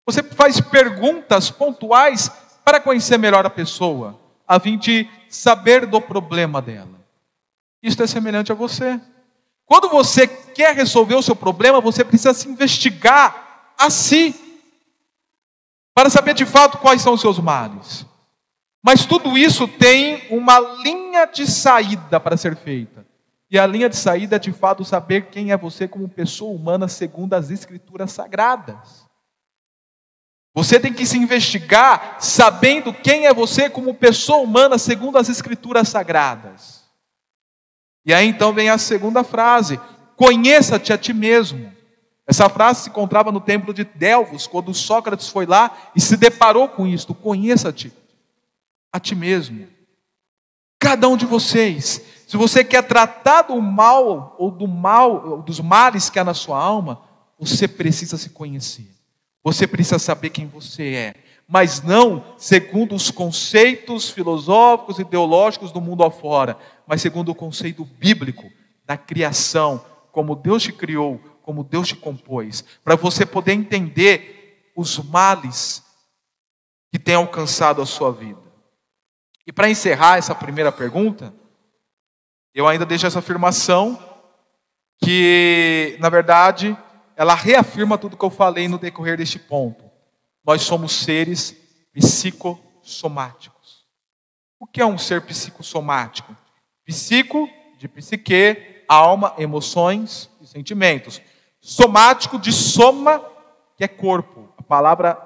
[0.06, 2.30] Você faz perguntas pontuais
[2.64, 6.98] para conhecer melhor a pessoa, a fim de saber do problema dela.
[7.82, 9.00] Isso é semelhante a você.
[9.64, 14.34] Quando você quer resolver o seu problema, você precisa se investigar a si,
[15.94, 18.06] para saber de fato quais são os seus males.
[18.88, 23.06] Mas tudo isso tem uma linha de saída para ser feita.
[23.50, 26.88] E a linha de saída é de fato saber quem é você como pessoa humana
[26.88, 29.04] segundo as escrituras sagradas.
[30.54, 35.90] Você tem que se investigar sabendo quem é você como pessoa humana segundo as escrituras
[35.90, 36.82] sagradas.
[38.06, 39.78] E aí então vem a segunda frase:
[40.16, 41.70] conheça-te a ti mesmo.
[42.26, 46.70] Essa frase se encontrava no templo de Delfos, quando Sócrates foi lá e se deparou
[46.70, 47.92] com isto: conheça-te
[48.92, 49.66] a ti mesmo.
[50.78, 55.60] Cada um de vocês, se você quer tratar do mal ou do mal, ou dos
[55.60, 57.02] males que há na sua alma,
[57.38, 58.88] você precisa se conhecer.
[59.42, 61.14] Você precisa saber quem você é,
[61.46, 67.84] mas não segundo os conceitos filosóficos e ideológicos do mundo afora, mas segundo o conceito
[67.84, 68.44] bíblico
[68.84, 74.98] da criação, como Deus te criou, como Deus te compôs, para você poder entender os
[74.98, 75.82] males
[76.92, 78.47] que têm alcançado a sua vida.
[79.48, 81.32] E para encerrar essa primeira pergunta,
[82.54, 83.98] eu ainda deixo essa afirmação
[85.02, 86.76] que, na verdade,
[87.16, 89.82] ela reafirma tudo que eu falei no decorrer deste ponto.
[90.44, 91.56] Nós somos seres
[91.94, 93.86] psicossomáticos.
[94.60, 96.36] O que é um ser psicossomático?
[96.84, 101.22] Psico, de psique, alma, emoções e sentimentos.
[101.58, 103.24] Somático, de soma,
[103.78, 104.52] que é corpo.
[104.58, 105.16] A palavra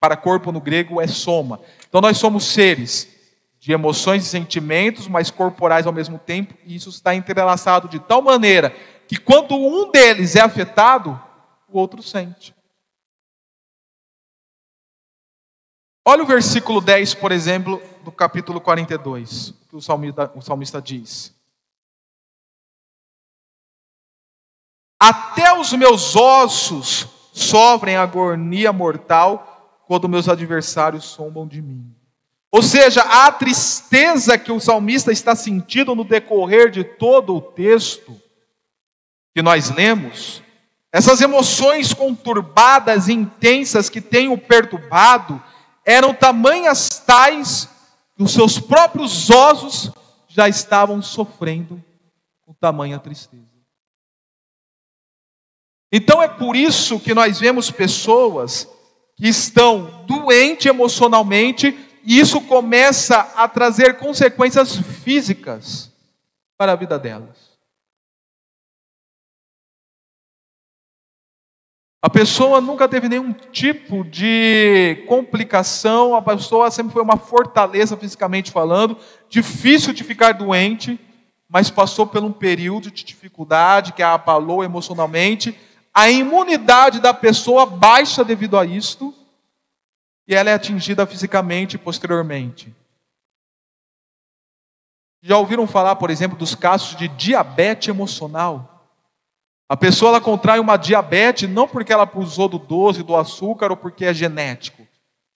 [0.00, 1.60] para corpo no grego é soma.
[1.88, 3.16] Então nós somos seres
[3.68, 8.22] de emoções e sentimentos, mas corporais ao mesmo tempo, e isso está entrelaçado de tal
[8.22, 8.70] maneira
[9.06, 11.20] que quando um deles é afetado,
[11.68, 12.54] o outro sente.
[16.02, 21.38] Olha o versículo 10, por exemplo, do capítulo 42, que o salmista, o salmista diz:
[24.98, 31.97] Até os meus ossos sofrem agonia mortal quando meus adversários zombam de mim.
[32.50, 38.18] Ou seja, a tristeza que o salmista está sentindo no decorrer de todo o texto
[39.34, 40.42] que nós lemos,
[40.90, 45.42] essas emoções conturbadas e intensas que têm o perturbado,
[45.84, 47.68] eram tamanhas tais
[48.16, 49.92] que os seus próprios ossos
[50.26, 51.82] já estavam sofrendo
[52.46, 53.44] com tamanha tristeza.
[55.92, 58.68] Então é por isso que nós vemos pessoas
[59.16, 65.92] que estão doentes emocionalmente e isso começa a trazer consequências físicas
[66.56, 67.58] para a vida delas.
[72.00, 78.50] A pessoa nunca teve nenhum tipo de complicação, a pessoa sempre foi uma fortaleza fisicamente
[78.50, 78.96] falando,
[79.28, 80.98] difícil de ficar doente,
[81.46, 85.54] mas passou por um período de dificuldade que a abalou emocionalmente.
[85.92, 89.07] A imunidade da pessoa baixa devido a isto,
[90.28, 92.76] e ela é atingida fisicamente posteriormente.
[95.22, 98.92] Já ouviram falar, por exemplo, dos casos de diabetes emocional?
[99.66, 103.76] A pessoa ela contrai uma diabetes não porque ela usou do doce, do açúcar ou
[103.76, 104.86] porque é genético,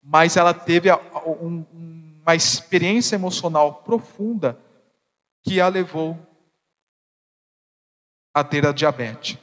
[0.02, 0.90] mas ela teve
[1.24, 4.58] uma experiência emocional profunda
[5.42, 6.18] que a levou
[8.34, 9.38] a ter a diabetes.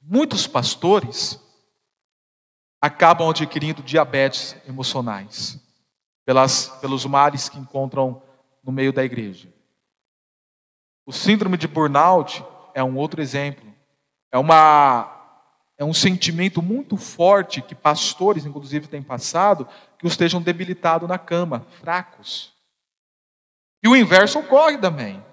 [0.00, 1.41] Muitos pastores
[2.82, 5.60] acabam adquirindo diabetes emocionais
[6.26, 8.20] pelas, pelos males que encontram
[8.64, 9.48] no meio da igreja.
[11.06, 13.72] O síndrome de burnout é um outro exemplo
[14.32, 15.20] É uma
[15.78, 19.66] é um sentimento muito forte que pastores, inclusive, têm passado,
[19.98, 22.52] que os estejam debilitados na cama, fracos.
[23.82, 25.24] E o inverso ocorre também.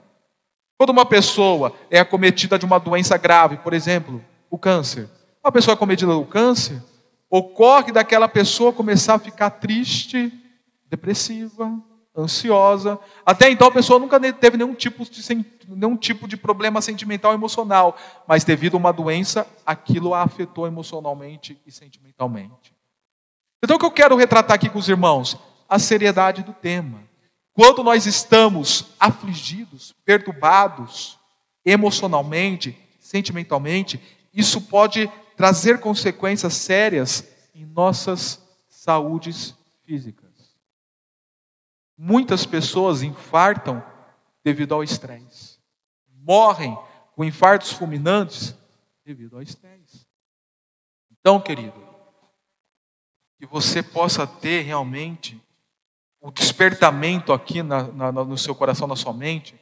[0.76, 5.08] Quando uma pessoa é acometida de uma doença grave, por exemplo, o câncer,
[5.44, 6.82] uma pessoa acometida do câncer,
[7.30, 10.34] ocorre daquela pessoa começar a ficar triste,
[10.90, 11.72] depressiva,
[12.18, 13.00] ansiosa.
[13.26, 15.22] Até então a pessoa nunca teve nenhum tipo de,
[15.68, 17.96] nenhum tipo de problema sentimental emocional,
[18.28, 22.74] mas devido a uma doença, aquilo a afetou emocionalmente e sentimentalmente.
[23.64, 25.38] Então o que eu quero retratar aqui com os irmãos?
[25.68, 27.04] A seriedade do tema.
[27.54, 31.20] Quando nós estamos afligidos, perturbados,
[31.66, 34.00] emocionalmente, sentimentalmente,
[34.34, 37.26] isso pode trazer consequências sérias
[37.56, 40.60] em nossas saúdes físicas.
[41.98, 43.82] Muitas pessoas infartam
[44.44, 45.58] devido ao estresse.
[46.10, 46.78] Morrem
[47.16, 48.54] com infartos fulminantes
[49.06, 50.06] devido ao estresse.
[51.10, 51.82] Então, querido,
[53.38, 55.42] que você possa ter realmente
[56.20, 59.58] o despertamento aqui na, na, no seu coração, na sua mente,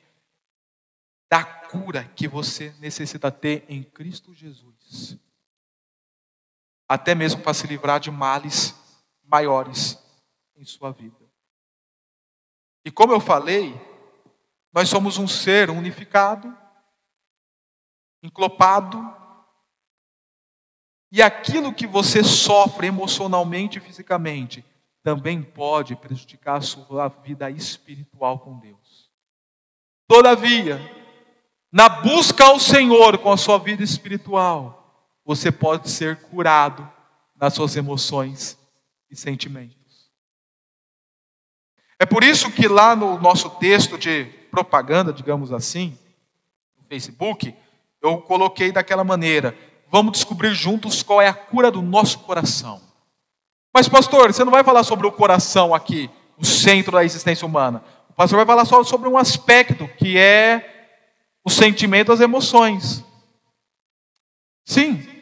[1.29, 5.19] da cura que você necessita ter em Cristo Jesus
[6.87, 8.75] até mesmo para se livrar de males
[9.23, 9.97] maiores
[10.55, 11.27] em sua vida.
[12.85, 13.79] E como eu falei,
[14.71, 16.55] nós somos um ser unificado,
[18.23, 18.97] enclopado,
[21.11, 24.65] e aquilo que você sofre emocionalmente e fisicamente
[25.03, 29.09] também pode prejudicar a sua vida espiritual com Deus.
[30.05, 30.79] Todavia,
[31.71, 34.76] na busca ao Senhor com a sua vida espiritual,
[35.27, 36.89] você pode ser curado
[37.35, 38.57] nas suas emoções
[39.11, 39.75] e sentimentos.
[41.99, 45.97] É por isso que lá no nosso texto de propaganda, digamos assim,
[46.77, 47.53] no Facebook,
[48.01, 49.53] eu coloquei daquela maneira:
[49.91, 52.81] vamos descobrir juntos qual é a cura do nosso coração.
[53.73, 57.83] Mas, pastor, você não vai falar sobre o coração aqui, o centro da existência humana.
[58.09, 60.95] O pastor vai falar só sobre um aspecto que é
[61.43, 63.03] o sentimento, as emoções.
[64.65, 65.16] Sim,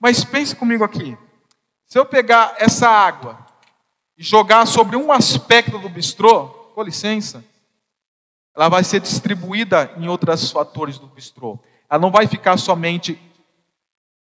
[0.00, 1.16] mas pense comigo aqui.
[1.86, 3.38] Se eu pegar essa água
[4.16, 7.44] e jogar sobre um aspecto do bistrô, com licença,
[8.56, 11.58] ela vai ser distribuída em outros fatores do bistrô.
[11.88, 13.20] Ela não vai ficar somente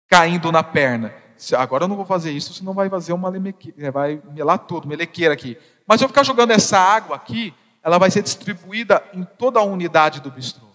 [0.08, 1.14] caindo na perna.
[1.56, 5.34] Agora eu não vou fazer isso, senão vai fazer uma lemequeira, vai melar tudo, melequeira
[5.34, 5.56] aqui.
[5.86, 9.64] Mas se eu ficar jogando essa água aqui, ela vai ser distribuída em toda a
[9.64, 10.67] unidade do bistrô.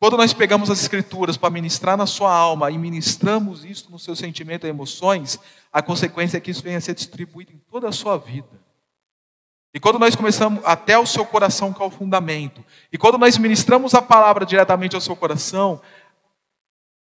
[0.00, 4.16] Quando nós pegamos as escrituras para ministrar na sua alma e ministramos isso no seu
[4.16, 5.38] sentimento e emoções,
[5.70, 8.48] a consequência é que isso venha a ser distribuído em toda a sua vida.
[9.74, 13.36] E quando nós começamos até o seu coração, que é o fundamento, e quando nós
[13.36, 15.82] ministramos a palavra diretamente ao seu coração,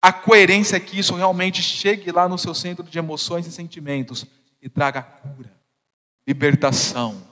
[0.02, 4.26] a coerência é que isso realmente chegue lá no seu centro de emoções e sentimentos
[4.60, 5.56] e traga cura,
[6.26, 7.22] libertação,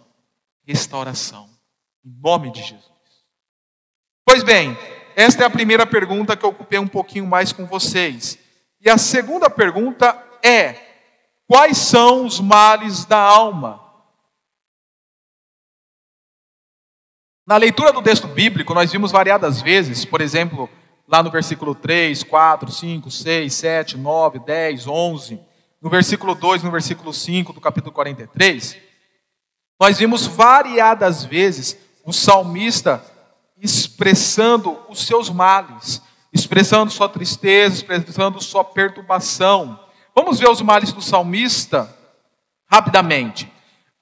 [0.65, 1.51] restauração,
[2.05, 2.93] em nome de Jesus.
[4.25, 4.77] Pois bem,
[5.17, 8.39] esta é a primeira pergunta que eu ocupei um pouquinho mais com vocês.
[8.79, 10.77] E a segunda pergunta é:
[11.49, 13.83] quais são os males da alma?
[17.47, 20.69] Na leitura do texto bíblico, nós vimos variadas vezes, por exemplo,
[21.09, 25.41] lá no versículo 3, 4, 5, 6, 7, 9, 10, 11,
[25.81, 28.77] no versículo 2, no versículo 5 do capítulo 43,
[29.81, 33.03] nós vimos variadas vezes o salmista
[33.61, 36.03] expressando os seus males,
[36.33, 39.79] expressando sua tristeza, expressando sua perturbação.
[40.15, 41.95] Vamos ver os males do salmista
[42.71, 43.51] rapidamente.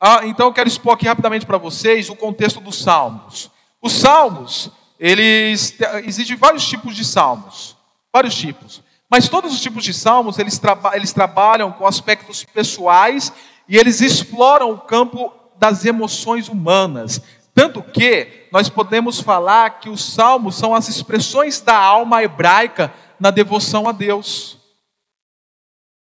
[0.00, 3.50] Ah, então eu quero expor aqui rapidamente para vocês o contexto dos salmos.
[3.80, 7.76] Os salmos, eles existem vários tipos de salmos,
[8.12, 8.82] vários tipos.
[9.10, 13.32] Mas todos os tipos de salmos, eles, traba eles trabalham com aspectos pessoais
[13.68, 17.22] e eles exploram o campo das emoções humanas.
[17.54, 23.30] Tanto que nós podemos falar que os salmos são as expressões da alma hebraica na
[23.30, 24.58] devoção a Deus.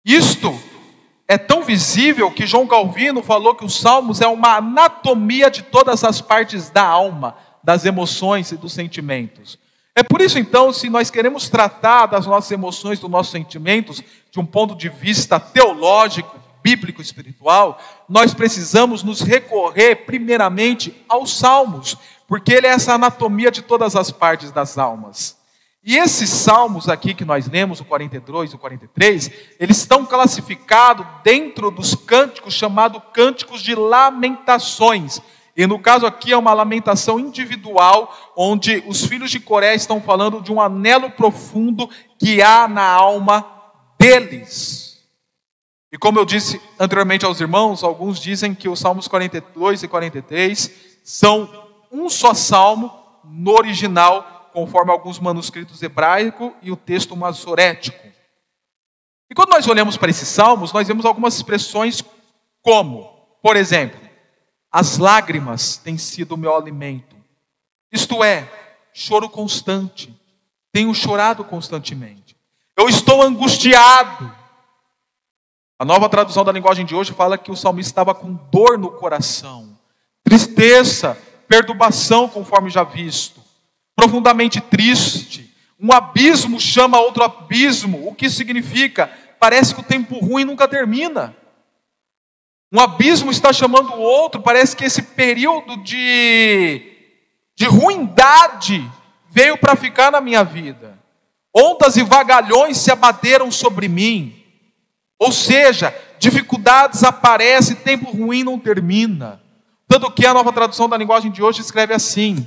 [0.05, 0.57] Isto
[1.27, 6.05] é tão visível que João Calvino falou que os salmos é uma anatomia de todas
[6.05, 9.59] as partes da alma, das emoções e dos sentimentos.
[9.95, 14.41] É por isso então, se nós queremos tratar das nossas emoções, dos nossos sentimentos, de
[14.41, 21.97] um ponto de vista teológico, bíblico espiritual, nós precisamos nos recorrer primeiramente aos salmos,
[22.27, 25.37] porque ele é essa anatomia de todas as partes das almas.
[25.85, 31.05] E esses salmos aqui que nós lemos, o 42 e o 43, eles estão classificados
[31.25, 35.21] dentro dos cânticos chamados cânticos de lamentações.
[35.57, 40.41] E no caso aqui é uma lamentação individual, onde os filhos de Coré estão falando
[40.41, 43.45] de um anelo profundo que há na alma
[43.99, 44.92] deles.
[45.93, 50.71] E como eu disse anteriormente aos irmãos, alguns dizem que os Salmos 42 e 43
[51.05, 52.91] são um só salmo
[53.23, 57.99] no original, conforme alguns manuscritos hebraicos e o texto masorético.
[59.31, 62.03] E quando nós olhamos para esses salmos, nós vemos algumas expressões
[62.63, 63.05] como,
[63.43, 64.01] por exemplo,
[64.71, 67.15] as lágrimas têm sido o meu alimento.
[67.93, 68.51] Isto é,
[68.95, 70.15] choro constante.
[70.73, 72.35] Tenho chorado constantemente.
[72.75, 74.42] Eu estou angustiado.
[75.83, 78.89] A nova tradução da linguagem de hoje fala que o salmista estava com dor no
[78.89, 79.77] coração,
[80.23, 81.19] tristeza,
[81.49, 83.41] perturbação, conforme já visto,
[83.97, 85.53] profundamente triste.
[85.81, 88.07] Um abismo chama outro abismo.
[88.07, 89.11] O que significa?
[89.41, 91.35] Parece que o tempo ruim nunca termina.
[92.73, 96.81] Um abismo está chamando o outro, parece que esse período de,
[97.57, 98.89] de ruindade
[99.29, 100.97] veio para ficar na minha vida.
[101.53, 104.42] Ondas e vagalhões se abateram sobre mim.
[105.23, 109.41] Ou seja, dificuldades aparecem, tempo ruim não termina.
[109.87, 112.45] Tanto que a nova tradução da linguagem de hoje escreve assim: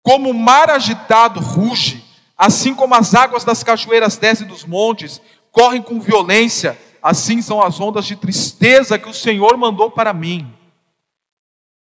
[0.00, 2.04] Como o mar agitado ruge,
[2.38, 5.20] assim como as águas das cachoeiras descem dos montes,
[5.50, 10.54] correm com violência, assim são as ondas de tristeza que o Senhor mandou para mim.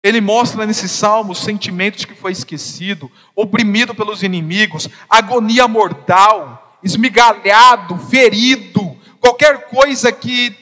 [0.03, 6.79] Ele mostra nesse salmo o sentimento de que foi esquecido, oprimido pelos inimigos, agonia mortal,
[6.83, 8.95] esmigalhado, ferido,
[9.25, 10.55] qualquer coisa que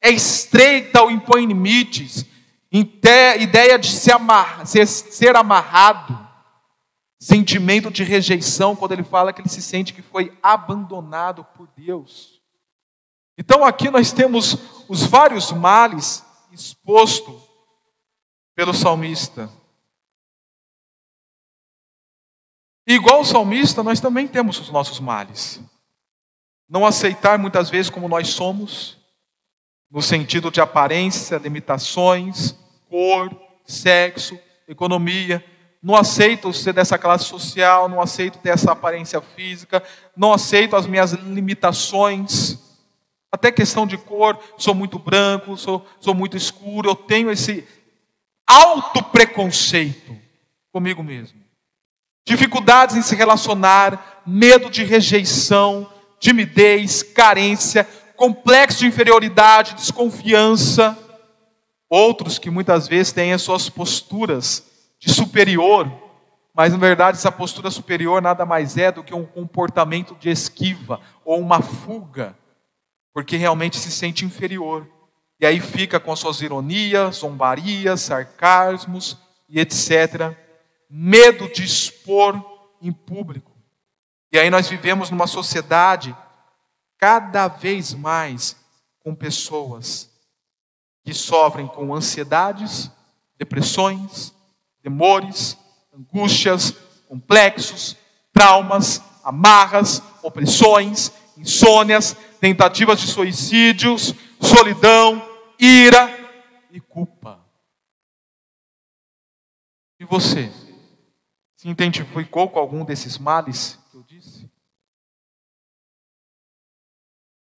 [0.00, 2.24] é estreita ou impõe limites,
[2.72, 4.10] ideia de se
[4.86, 6.26] ser, amarrado,
[7.20, 12.40] sentimento de rejeição, quando ele fala que ele se sente que foi abandonado por Deus.
[13.36, 14.56] Então aqui nós temos
[14.88, 17.42] os vários males expostos
[18.54, 19.52] pelo salmista.
[22.86, 25.60] Igual o salmista, nós também temos os nossos males.
[26.68, 28.98] Não aceitar muitas vezes como nós somos,
[29.90, 32.54] no sentido de aparência, limitações,
[32.88, 33.30] cor,
[33.64, 35.44] sexo, economia.
[35.82, 39.82] Não aceito ser dessa classe social, não aceito ter essa aparência física,
[40.16, 42.58] não aceito as minhas limitações.
[43.30, 47.66] Até questão de cor, sou muito branco, sou, sou muito escuro, eu tenho esse
[48.46, 50.16] alto preconceito
[50.72, 51.38] comigo mesmo.
[52.26, 60.96] Dificuldades em se relacionar, medo de rejeição, timidez, carência, complexo de inferioridade, desconfiança.
[61.88, 64.64] Outros que muitas vezes têm as suas posturas
[64.98, 65.90] de superior,
[66.54, 71.00] mas na verdade essa postura superior nada mais é do que um comportamento de esquiva
[71.24, 72.36] ou uma fuga
[73.18, 74.88] porque realmente se sente inferior.
[75.40, 79.16] E aí fica com as suas ironias, zombarias, sarcasmos
[79.48, 80.36] e etc.
[80.88, 82.40] Medo de expor
[82.80, 83.50] em público.
[84.30, 86.14] E aí nós vivemos numa sociedade
[86.98, 88.56] cada vez mais
[89.00, 90.10] com pessoas
[91.02, 92.90] que sofrem com ansiedades,
[93.38, 94.34] depressões,
[94.82, 95.56] temores,
[95.94, 96.74] angústias,
[97.08, 97.96] complexos,
[98.32, 105.26] traumas, amarras, opressões, insônias, tentativas de suicídios, solidão,
[105.58, 106.14] ira
[106.70, 107.40] e culpa.
[109.98, 110.52] E você?
[111.56, 113.78] Se identificou com algum desses males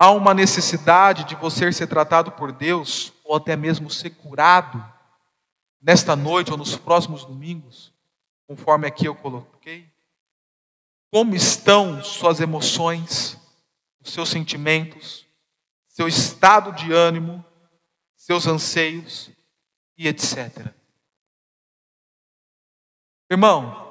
[0.00, 4.82] Há uma necessidade de você ser tratado por Deus, ou até mesmo ser curado,
[5.80, 7.92] nesta noite ou nos próximos domingos,
[8.48, 9.86] conforme aqui eu coloquei?
[11.12, 13.38] Como estão suas emoções?
[14.00, 15.26] os seus sentimentos,
[15.86, 17.44] seu estado de ânimo,
[18.16, 19.30] seus anseios
[19.96, 20.72] e etc.
[23.30, 23.88] Irmão,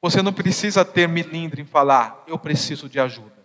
[0.00, 3.37] você não precisa ter milindre em falar, eu preciso de ajuda.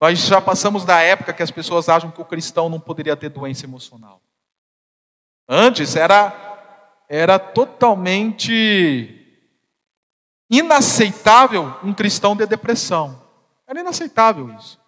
[0.00, 3.28] Nós já passamos da época que as pessoas acham que o cristão não poderia ter
[3.28, 4.22] doença emocional.
[5.48, 6.48] Antes era
[7.12, 9.16] era totalmente
[10.48, 13.20] inaceitável um cristão ter depressão.
[13.66, 14.80] Era inaceitável isso.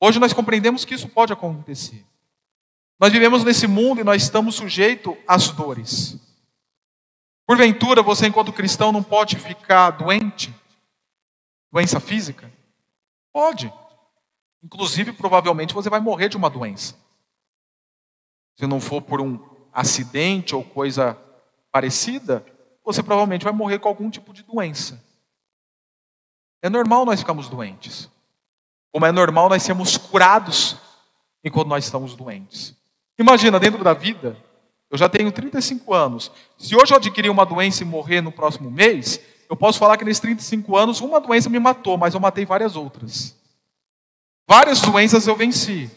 [0.00, 2.06] Hoje nós compreendemos que isso pode acontecer.
[2.98, 6.16] Nós vivemos nesse mundo e nós estamos sujeitos às dores.
[7.46, 10.54] Porventura, você, enquanto cristão, não pode ficar doente?
[11.70, 12.50] Doença física?
[13.32, 13.72] Pode.
[14.68, 16.94] Inclusive, provavelmente, você vai morrer de uma doença.
[18.54, 19.40] Se não for por um
[19.72, 21.16] acidente ou coisa
[21.72, 22.44] parecida,
[22.84, 25.02] você provavelmente vai morrer com algum tipo de doença.
[26.60, 28.10] É normal nós ficarmos doentes.
[28.92, 30.76] Como é normal nós sermos curados
[31.42, 32.76] enquanto nós estamos doentes.
[33.18, 34.36] Imagina, dentro da vida,
[34.90, 36.30] eu já tenho 35 anos.
[36.58, 40.04] Se hoje eu adquirir uma doença e morrer no próximo mês, eu posso falar que
[40.04, 43.37] nesses 35 anos uma doença me matou, mas eu matei várias outras.
[44.48, 45.90] Várias doenças eu venci.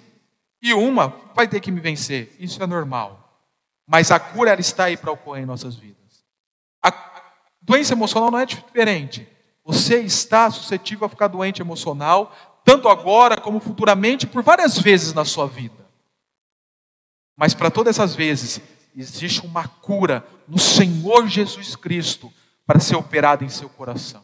[0.61, 2.35] E uma vai ter que me vencer.
[2.37, 3.47] Isso é normal.
[3.87, 6.25] Mas a cura ela está aí para ocorrer em nossas vidas.
[6.83, 6.93] A
[7.61, 9.27] doença emocional não é diferente.
[9.63, 12.35] Você está suscetível a ficar doente emocional,
[12.65, 15.85] tanto agora como futuramente, por várias vezes na sua vida.
[17.37, 18.59] Mas para todas essas vezes,
[18.95, 22.31] existe uma cura no Senhor Jesus Cristo
[22.65, 24.23] para ser operada em seu coração.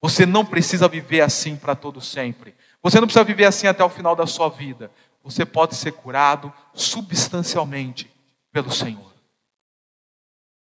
[0.00, 2.54] Você não precisa viver assim para todo sempre.
[2.82, 4.90] Você não precisa viver assim até o final da sua vida.
[5.22, 8.10] Você pode ser curado substancialmente
[8.50, 9.12] pelo Senhor.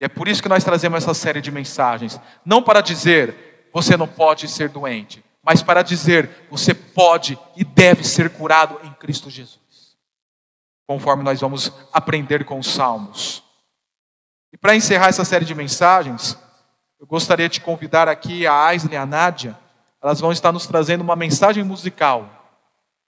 [0.00, 3.96] E é por isso que nós trazemos essa série de mensagens, não para dizer você
[3.96, 9.30] não pode ser doente, mas para dizer você pode e deve ser curado em Cristo
[9.30, 9.60] Jesus.
[10.86, 13.44] Conforme nós vamos aprender com os salmos.
[14.52, 16.36] E para encerrar essa série de mensagens,
[16.98, 19.56] eu gostaria de convidar aqui a Aisley e a Nádia.
[20.02, 22.28] Elas vão estar nos trazendo uma mensagem musical.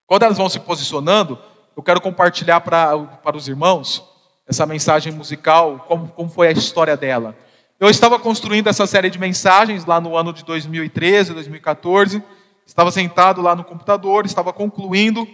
[0.07, 1.39] Quando elas vão se posicionando,
[1.77, 4.05] eu quero compartilhar para, para os irmãos
[4.47, 7.37] essa mensagem musical, como, como foi a história dela.
[7.81, 12.23] Eu estava construindo essa série de mensagens lá no ano de 2013, 2014.
[12.67, 15.27] Estava sentado lá no computador, estava concluindo,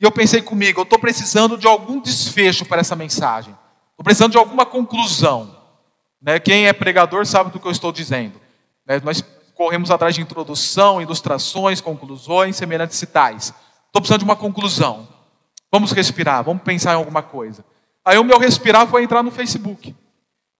[0.00, 3.56] e eu pensei comigo: eu estou precisando de algum desfecho para essa mensagem.
[3.90, 5.56] Estou precisando de alguma conclusão.
[6.20, 6.40] Né?
[6.40, 8.40] Quem é pregador sabe do que eu estou dizendo.
[8.84, 9.00] Né?
[9.04, 9.24] Nós
[9.62, 13.54] corremos atrás de introdução, ilustrações, conclusões, semelhantes e tais.
[13.86, 15.06] Estou precisando de uma conclusão.
[15.70, 17.64] Vamos respirar, vamos pensar em alguma coisa.
[18.04, 19.94] Aí o meu respirar foi entrar no Facebook.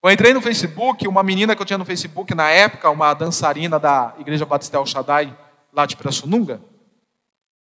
[0.05, 3.77] Eu entrei no Facebook, uma menina que eu tinha no Facebook na época, uma dançarina
[3.77, 5.37] da Igreja Batista El Shaddai,
[5.73, 6.61] lá de Pirassununga,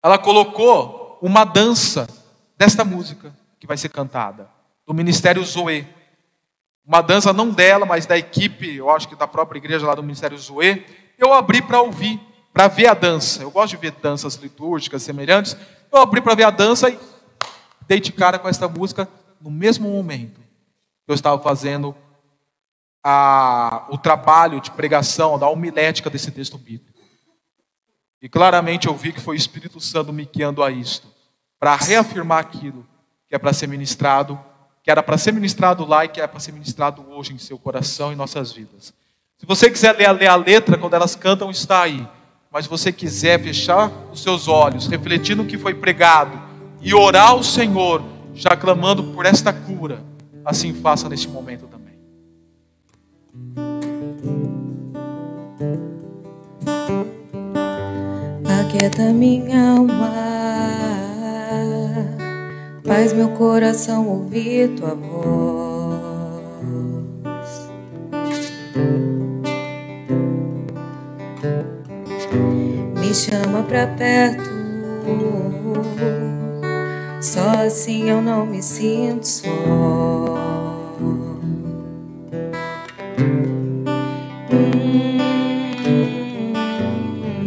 [0.02, 2.06] ela colocou uma dança
[2.56, 4.48] desta música que vai ser cantada,
[4.86, 5.86] do Ministério Zoe.
[6.86, 10.02] Uma dança não dela, mas da equipe, eu acho que da própria igreja lá do
[10.02, 10.86] Ministério Zoe.
[11.18, 12.20] Eu abri para ouvir,
[12.52, 13.42] para ver a dança.
[13.42, 15.56] Eu gosto de ver danças litúrgicas semelhantes.
[15.92, 16.98] Eu abri para ver a dança e
[17.86, 19.08] dei de cara com esta música
[19.40, 20.40] no mesmo momento
[21.08, 21.96] eu estava fazendo
[23.02, 26.98] a, o trabalho de pregação, da homilética desse texto bíblico.
[28.20, 31.08] E claramente eu vi que foi o Espírito Santo me guiando a isto,
[31.58, 32.86] para reafirmar aquilo
[33.26, 34.38] que é para ser ministrado,
[34.82, 37.58] que era para ser ministrado lá e que é para ser ministrado hoje em seu
[37.58, 38.92] coração e nossas vidas.
[39.38, 42.04] Se você quiser ler, ler a letra, quando elas cantam, está aí.
[42.50, 46.32] Mas se você quiser fechar os seus olhos, refletir no que foi pregado
[46.82, 48.02] e orar ao Senhor,
[48.34, 50.02] já clamando por esta cura,
[50.44, 51.94] assim faça neste momento também.
[58.60, 60.12] Aquieta minha alma,
[62.84, 65.67] faz meu coração ouvir tua voz.
[73.08, 74.50] Me chama pra perto,
[77.22, 79.48] só assim eu não me sinto só.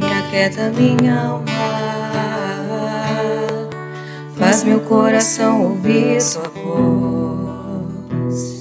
[0.01, 1.45] aquieta minha alma,
[4.35, 8.60] faz meu coração ouvir sua voz.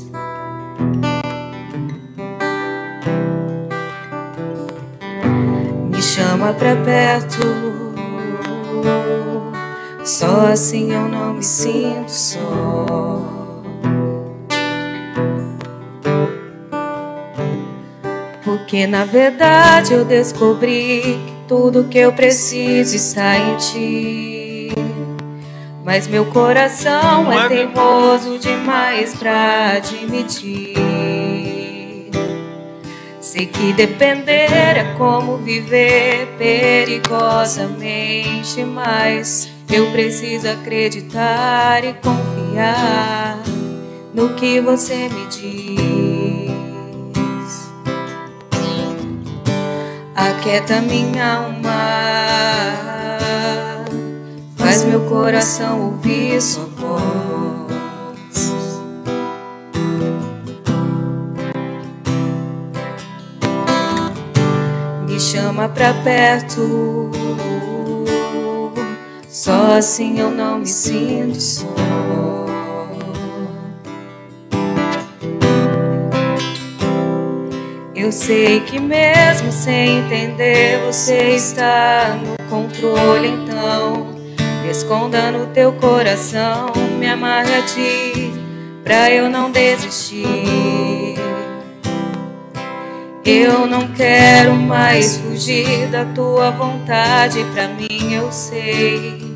[6.21, 7.39] Chama pra perto,
[10.05, 13.27] só assim eu não me sinto só.
[18.45, 21.19] Porque na verdade eu descobri
[21.49, 24.73] tudo que eu preciso está em ti.
[25.83, 31.10] Mas meu coração é teimoso demais pra admitir.
[33.31, 43.39] Sei que depender é como viver perigosamente, mas eu preciso acreditar e confiar
[44.13, 46.51] no que você me diz.
[50.17, 51.71] aquieta minha alma,
[54.57, 57.30] faz meu coração ouvir sua voz.
[65.21, 67.11] Chama pra perto,
[69.29, 71.67] só assim eu não me sinto só.
[77.95, 83.29] Eu sei que mesmo sem entender, você está no controle.
[83.29, 84.07] Então,
[84.63, 88.33] me esconda no teu coração, me amarre a ti,
[88.83, 90.80] pra eu não desistir.
[93.25, 99.31] Eu não quero mais fugir da tua vontade, pra mim eu sei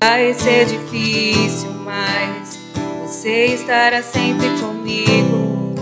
[0.00, 2.58] vai ser difícil, mas
[3.02, 5.74] você estará sempre comigo.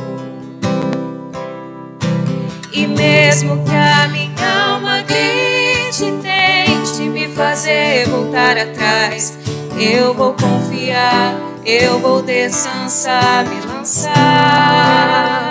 [2.72, 9.38] E mesmo que a minha alma grite, tente me fazer voltar atrás,
[9.78, 11.34] eu vou confiar,
[11.64, 15.43] eu vou descansar, me lançar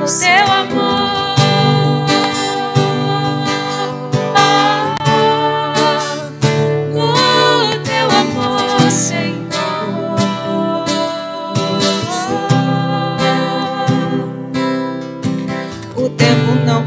[0.00, 1.20] no seu amor.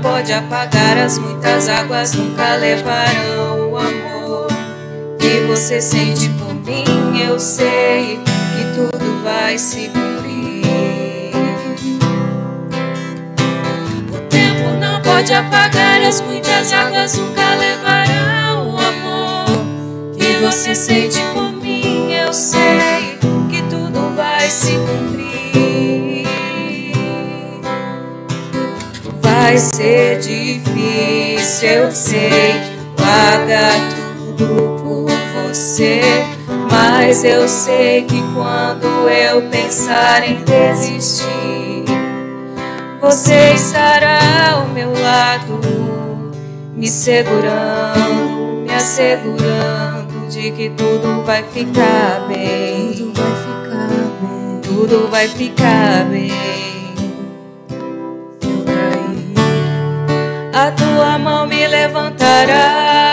[0.02, 4.48] pode apagar as muitas águas, nunca levarão o amor
[5.20, 6.86] que você sente por mim.
[7.22, 10.13] Eu sei que tudo vai se.
[15.24, 19.46] Pode apagar as muitas águas, nunca levarão o amor
[20.18, 22.12] que você sente por mim.
[22.12, 23.18] Eu sei
[23.50, 26.28] que tudo vai se cumprir.
[29.22, 32.56] vai ser difícil, eu sei.
[32.98, 35.10] Pagar tudo por
[35.46, 36.02] você.
[36.70, 41.73] Mas eu sei que quando eu pensar em desistir,
[43.04, 45.60] você estará ao meu lado,
[46.74, 52.94] me segurando, me assegurando de que tudo vai ficar bem.
[52.94, 53.90] Tudo vai ficar
[54.22, 54.62] bem.
[54.62, 56.32] Tudo vai ficar bem.
[60.54, 63.12] a tua mão me levantará.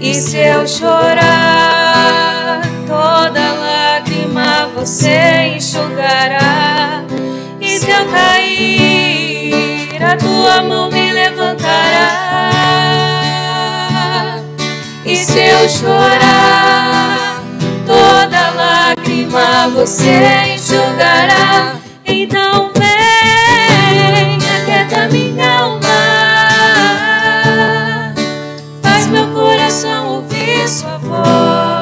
[0.00, 6.65] E se eu chorar, toda lágrima você enxugará.
[7.86, 12.10] Se eu cair, a tua mão me levantará.
[15.04, 17.40] E se eu chorar,
[17.86, 21.76] toda lágrima você enxugará.
[22.04, 22.72] Então
[24.56, 25.86] aquieta minha alma.
[28.82, 31.75] Faz meu coração ouvir sua voz.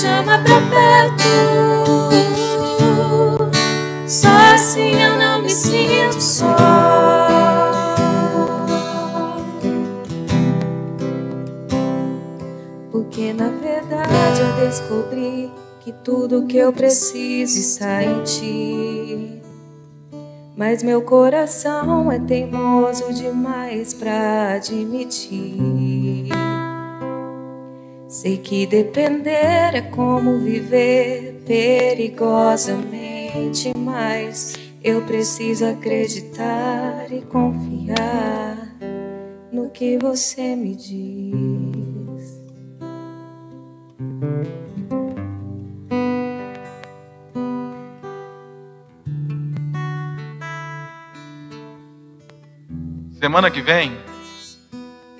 [0.00, 1.24] Chama pra perto.
[4.06, 6.54] Só assim eu não me sinto só.
[12.92, 19.42] Porque na verdade eu descobri que tudo que eu preciso está em ti.
[20.54, 26.28] Mas meu coração é teimoso demais para admitir.
[28.08, 38.76] Sei que depender é como viver perigosamente, mas eu preciso acreditar e confiar
[39.50, 42.36] no que você me diz.
[53.18, 53.90] Semana que vem,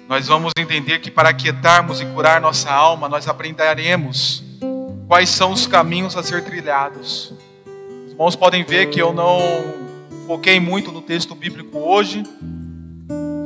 [0.08, 4.42] nós vamos entender que para aquietarmos e curar nossa alma, nós aprenderemos
[5.08, 7.32] quais são os caminhos a ser trilhados.
[8.04, 9.40] Os irmãos podem ver que eu não
[10.26, 12.22] foquei muito no texto bíblico hoje,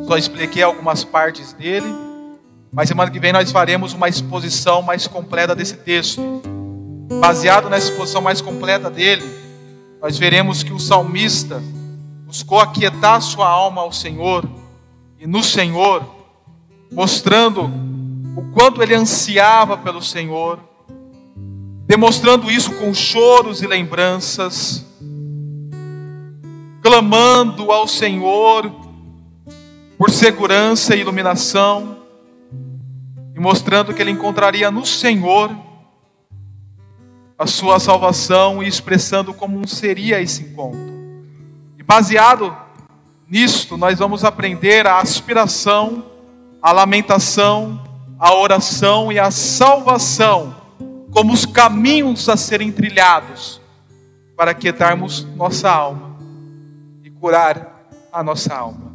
[0.07, 1.95] só expliquei algumas partes dele,
[2.71, 6.43] mas semana que vem nós faremos uma exposição mais completa desse texto.
[7.21, 9.25] Baseado nessa exposição mais completa dele,
[10.01, 11.63] nós veremos que o salmista
[12.27, 14.45] buscou aquietar sua alma ao Senhor
[15.19, 16.20] e no Senhor,
[16.93, 17.71] mostrando
[18.37, 20.59] o quanto ele ansiava pelo Senhor,
[21.87, 24.87] demonstrando isso com choros e lembranças,
[26.83, 28.71] clamando ao Senhor
[29.99, 31.99] por segurança e iluminação,
[33.35, 35.51] e mostrando que ele encontraria no Senhor
[37.39, 40.91] a sua salvação e expressando como seria esse encontro.
[41.91, 42.57] Baseado
[43.29, 46.05] nisto, nós vamos aprender a aspiração,
[46.63, 47.83] a lamentação,
[48.19, 50.55] a oração e a salvação
[51.11, 53.61] como os caminhos a serem trilhados
[54.37, 56.17] para quietarmos nossa alma
[57.03, 58.95] e curar a nossa alma.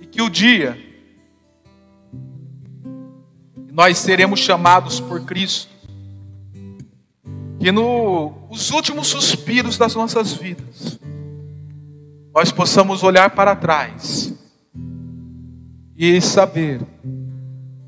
[0.00, 0.78] E que o dia
[3.72, 5.72] nós seremos chamados por Cristo,
[7.60, 10.98] que nos últimos suspiros das nossas vidas,
[12.34, 14.32] nós possamos olhar para trás
[15.98, 16.80] e saber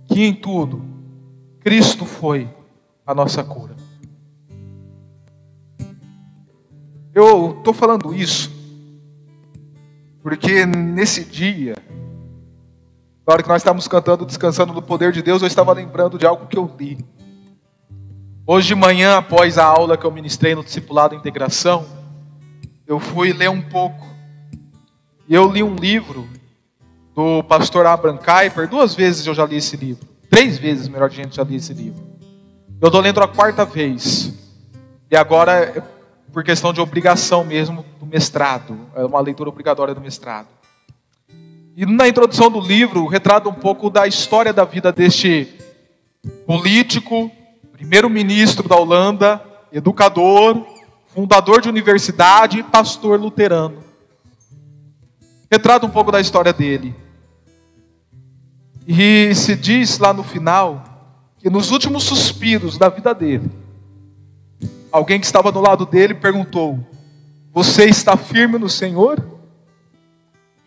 [0.09, 0.85] que em tudo
[1.61, 2.49] Cristo foi
[3.07, 3.77] a nossa cura.
[7.15, 8.51] Eu estou falando isso
[10.23, 11.77] Porque nesse dia,
[13.27, 16.27] na hora que nós estávamos cantando, descansando no poder de Deus, eu estava lembrando de
[16.27, 16.99] algo que eu li.
[18.47, 21.87] Hoje de manhã, após a aula que eu ministrei no Discipulado Integração,
[22.87, 24.07] eu fui ler um pouco.
[25.29, 26.29] E eu li um livro
[27.15, 28.69] do pastor Abraham Kuyper.
[28.69, 30.09] Duas vezes eu já li esse livro.
[30.29, 32.03] Três vezes, melhor gente, já li esse livro.
[32.81, 34.33] Eu estou lendo a quarta vez.
[35.11, 35.85] E agora,
[36.33, 38.79] por questão de obrigação mesmo do mestrado.
[38.95, 40.49] É uma leitura obrigatória do mestrado.
[41.77, 45.49] E na introdução do livro, retrata um pouco da história da vida deste
[46.47, 47.31] político,
[47.73, 49.43] primeiro-ministro da Holanda,
[49.73, 50.65] educador,
[51.09, 53.90] fundador de universidade e pastor luterano.
[55.51, 56.95] Retrata um pouco da história dele.
[58.87, 60.85] E se diz lá no final
[61.39, 63.51] que nos últimos suspiros da vida dele,
[64.93, 66.79] alguém que estava do lado dele perguntou:
[67.53, 69.25] Você está firme no Senhor?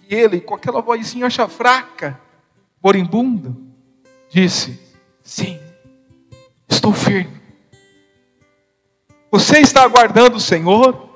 [0.09, 2.19] E ele, com aquela vozinha fraca,
[2.84, 3.55] moribunda,
[4.29, 4.79] disse:
[5.21, 5.59] Sim,
[6.67, 7.41] estou firme.
[9.31, 11.12] Você está aguardando o Senhor?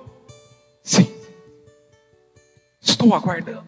[2.88, 3.68] Estou aguardando.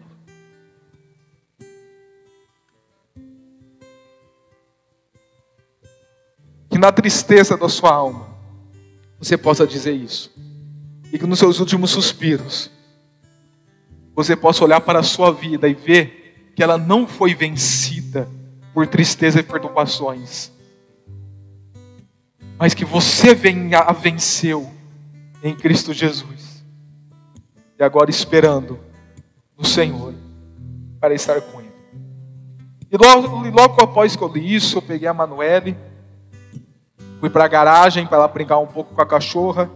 [6.68, 8.28] Que na tristeza da sua alma
[9.18, 10.32] você possa dizer isso.
[11.12, 12.70] E que nos seus últimos suspiros
[14.14, 18.28] você possa olhar para a sua vida e ver que ela não foi vencida
[18.72, 20.52] por tristeza e perturbações
[22.60, 24.70] mas que você venha a venceu
[25.42, 26.62] em Cristo Jesus.
[27.78, 28.78] E agora esperando
[29.60, 30.12] no Senhor
[30.98, 31.70] para estar com Ele.
[32.90, 35.76] E logo, logo após que eu li isso, eu peguei a Manuele,
[37.20, 39.70] fui para a garagem para ela brincar um pouco com a cachorra.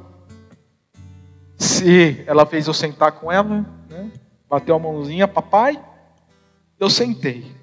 [1.56, 4.10] Se ela fez eu sentar com ela, né?
[4.50, 5.80] bateu a mãozinha, papai,
[6.80, 7.54] eu sentei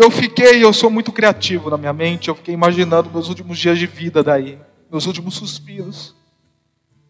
[0.00, 3.78] eu fiquei, eu sou muito criativo na minha mente, eu fiquei imaginando meus últimos dias
[3.78, 4.58] de vida daí,
[4.90, 6.14] meus últimos suspiros.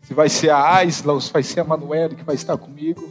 [0.03, 3.09] Se vai ser a Aisla ou se vai ser a Manuela que vai estar comigo.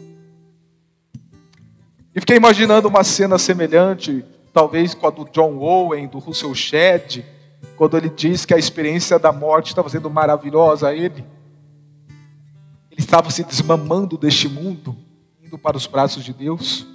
[2.20, 7.24] E fiquei imaginando uma cena semelhante, talvez com a do John Owen, do Russell Shedd,
[7.78, 11.24] quando ele diz que a experiência da morte estava sendo maravilhosa a ele.
[12.92, 14.98] Ele estava se desmamando deste mundo,
[15.42, 16.86] indo para os braços de Deus.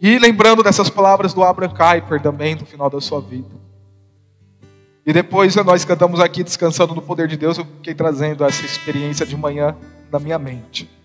[0.00, 3.50] E lembrando dessas palavras do Abraham Kuyper também no final da sua vida.
[5.04, 9.26] E depois nós cantamos aqui descansando no poder de Deus, eu fiquei trazendo essa experiência
[9.26, 9.76] de manhã
[10.08, 10.99] na minha mente.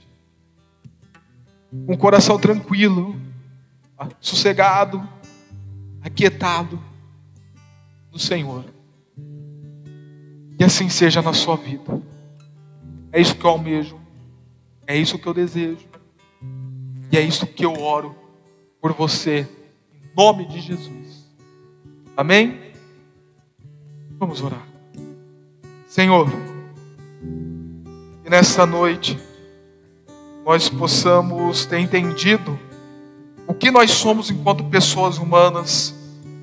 [1.88, 3.16] Um coração tranquilo,
[4.20, 5.08] sossegado,
[6.02, 6.80] aquietado
[8.12, 8.66] no Senhor.
[10.58, 12.02] E assim seja na sua vida.
[13.12, 14.00] É isso que eu almejo,
[14.88, 15.88] é isso que eu desejo,
[17.12, 18.16] e é isso que eu oro
[18.82, 19.48] por você,
[19.94, 21.26] em nome de Jesus.
[22.16, 22.72] Amém?
[24.18, 24.66] Vamos orar.
[25.88, 26.30] Senhor,
[28.24, 29.18] que nessa noite
[30.46, 32.60] nós possamos ter entendido
[33.48, 35.94] o que nós somos enquanto pessoas humanas,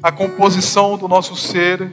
[0.03, 1.93] a composição do nosso ser,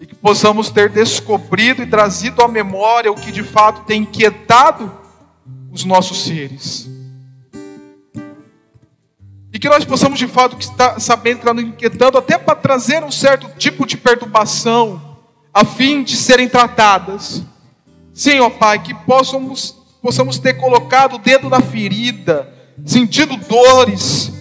[0.00, 4.90] e que possamos ter descobrido e trazido à memória o que de fato tem inquietado
[5.70, 6.90] os nossos seres.
[9.52, 13.48] E que nós possamos de fato estar sabendo, estar inquietando, até para trazer um certo
[13.56, 15.00] tipo de perturbação,
[15.54, 17.44] a fim de serem tratadas.
[18.12, 22.52] Sim, ó Pai, que possamos, possamos ter colocado o dedo na ferida,
[22.84, 24.32] sentido dores,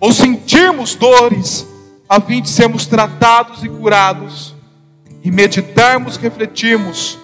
[0.00, 1.66] ou sentirmos dores,
[2.08, 4.54] a fim de sermos tratados e curados,
[5.22, 7.18] e meditarmos, refletirmos.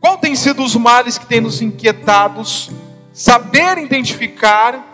[0.00, 2.70] Qual tem sido os males que têm nos inquietados?
[3.12, 4.92] Saber identificar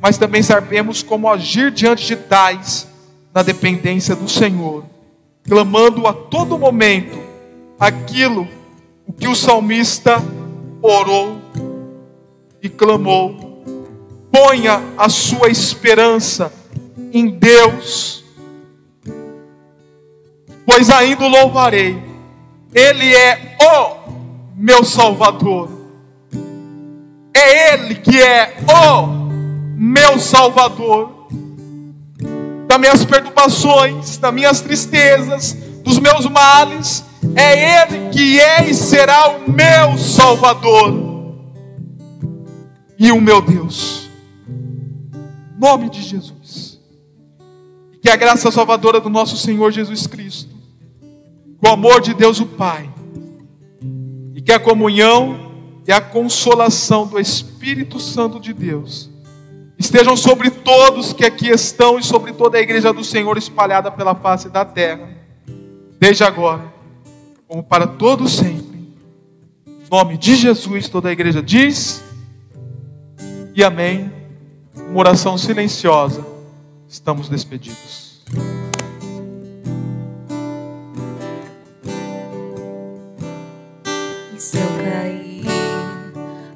[0.00, 2.88] mas também sabemos como agir diante de tais
[3.34, 4.84] na dependência do Senhor,
[5.44, 7.18] clamando a todo momento
[7.78, 8.48] aquilo
[9.06, 10.22] o que o salmista
[10.82, 11.40] orou
[12.62, 13.64] e clamou.
[14.30, 16.52] Ponha a sua esperança
[17.12, 18.24] em Deus,
[20.64, 22.00] pois ainda o louvarei.
[22.72, 23.96] Ele é o
[24.56, 25.68] meu Salvador.
[27.34, 29.20] É Ele que é o
[29.76, 31.26] meu Salvador,
[32.68, 37.04] das minhas perturbações, das minhas tristezas, dos meus males,
[37.34, 41.10] é Ele que é e será o meu Salvador
[42.98, 44.10] e o meu Deus.
[44.46, 46.78] Em nome de Jesus.
[48.02, 50.54] Que a graça salvadora do nosso Senhor Jesus Cristo,
[51.62, 52.90] o amor de Deus o Pai,
[54.34, 55.50] e que a comunhão
[55.86, 59.10] e a consolação do Espírito Santo de Deus
[59.78, 64.14] estejam sobre todos que aqui estão e sobre toda a igreja do Senhor espalhada pela
[64.14, 65.08] face da terra,
[65.98, 66.72] desde agora,
[67.50, 68.78] como para todos sempre.
[69.66, 72.00] Em nome de Jesus, toda a igreja diz
[73.52, 74.12] e amém.
[74.88, 76.24] Uma oração silenciosa.
[76.88, 78.20] Estamos despedidos.
[84.32, 85.44] E se eu cair,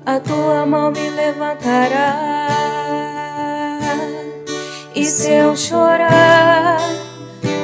[0.06, 2.48] a tua mão me levantará.
[4.94, 6.78] E se eu chorar,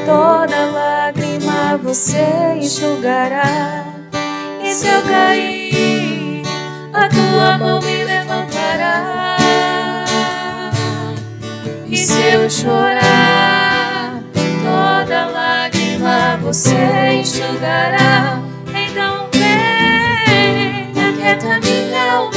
[0.05, 1.30] toda lágrima
[1.77, 3.85] você enxugará,
[4.63, 6.43] e se eu cair,
[6.93, 9.37] a tua mão me levantará.
[11.87, 14.21] E se eu chorar,
[14.63, 18.41] toda lágrima você enxugará.
[18.69, 22.30] Então vem, aquieta é minha alma.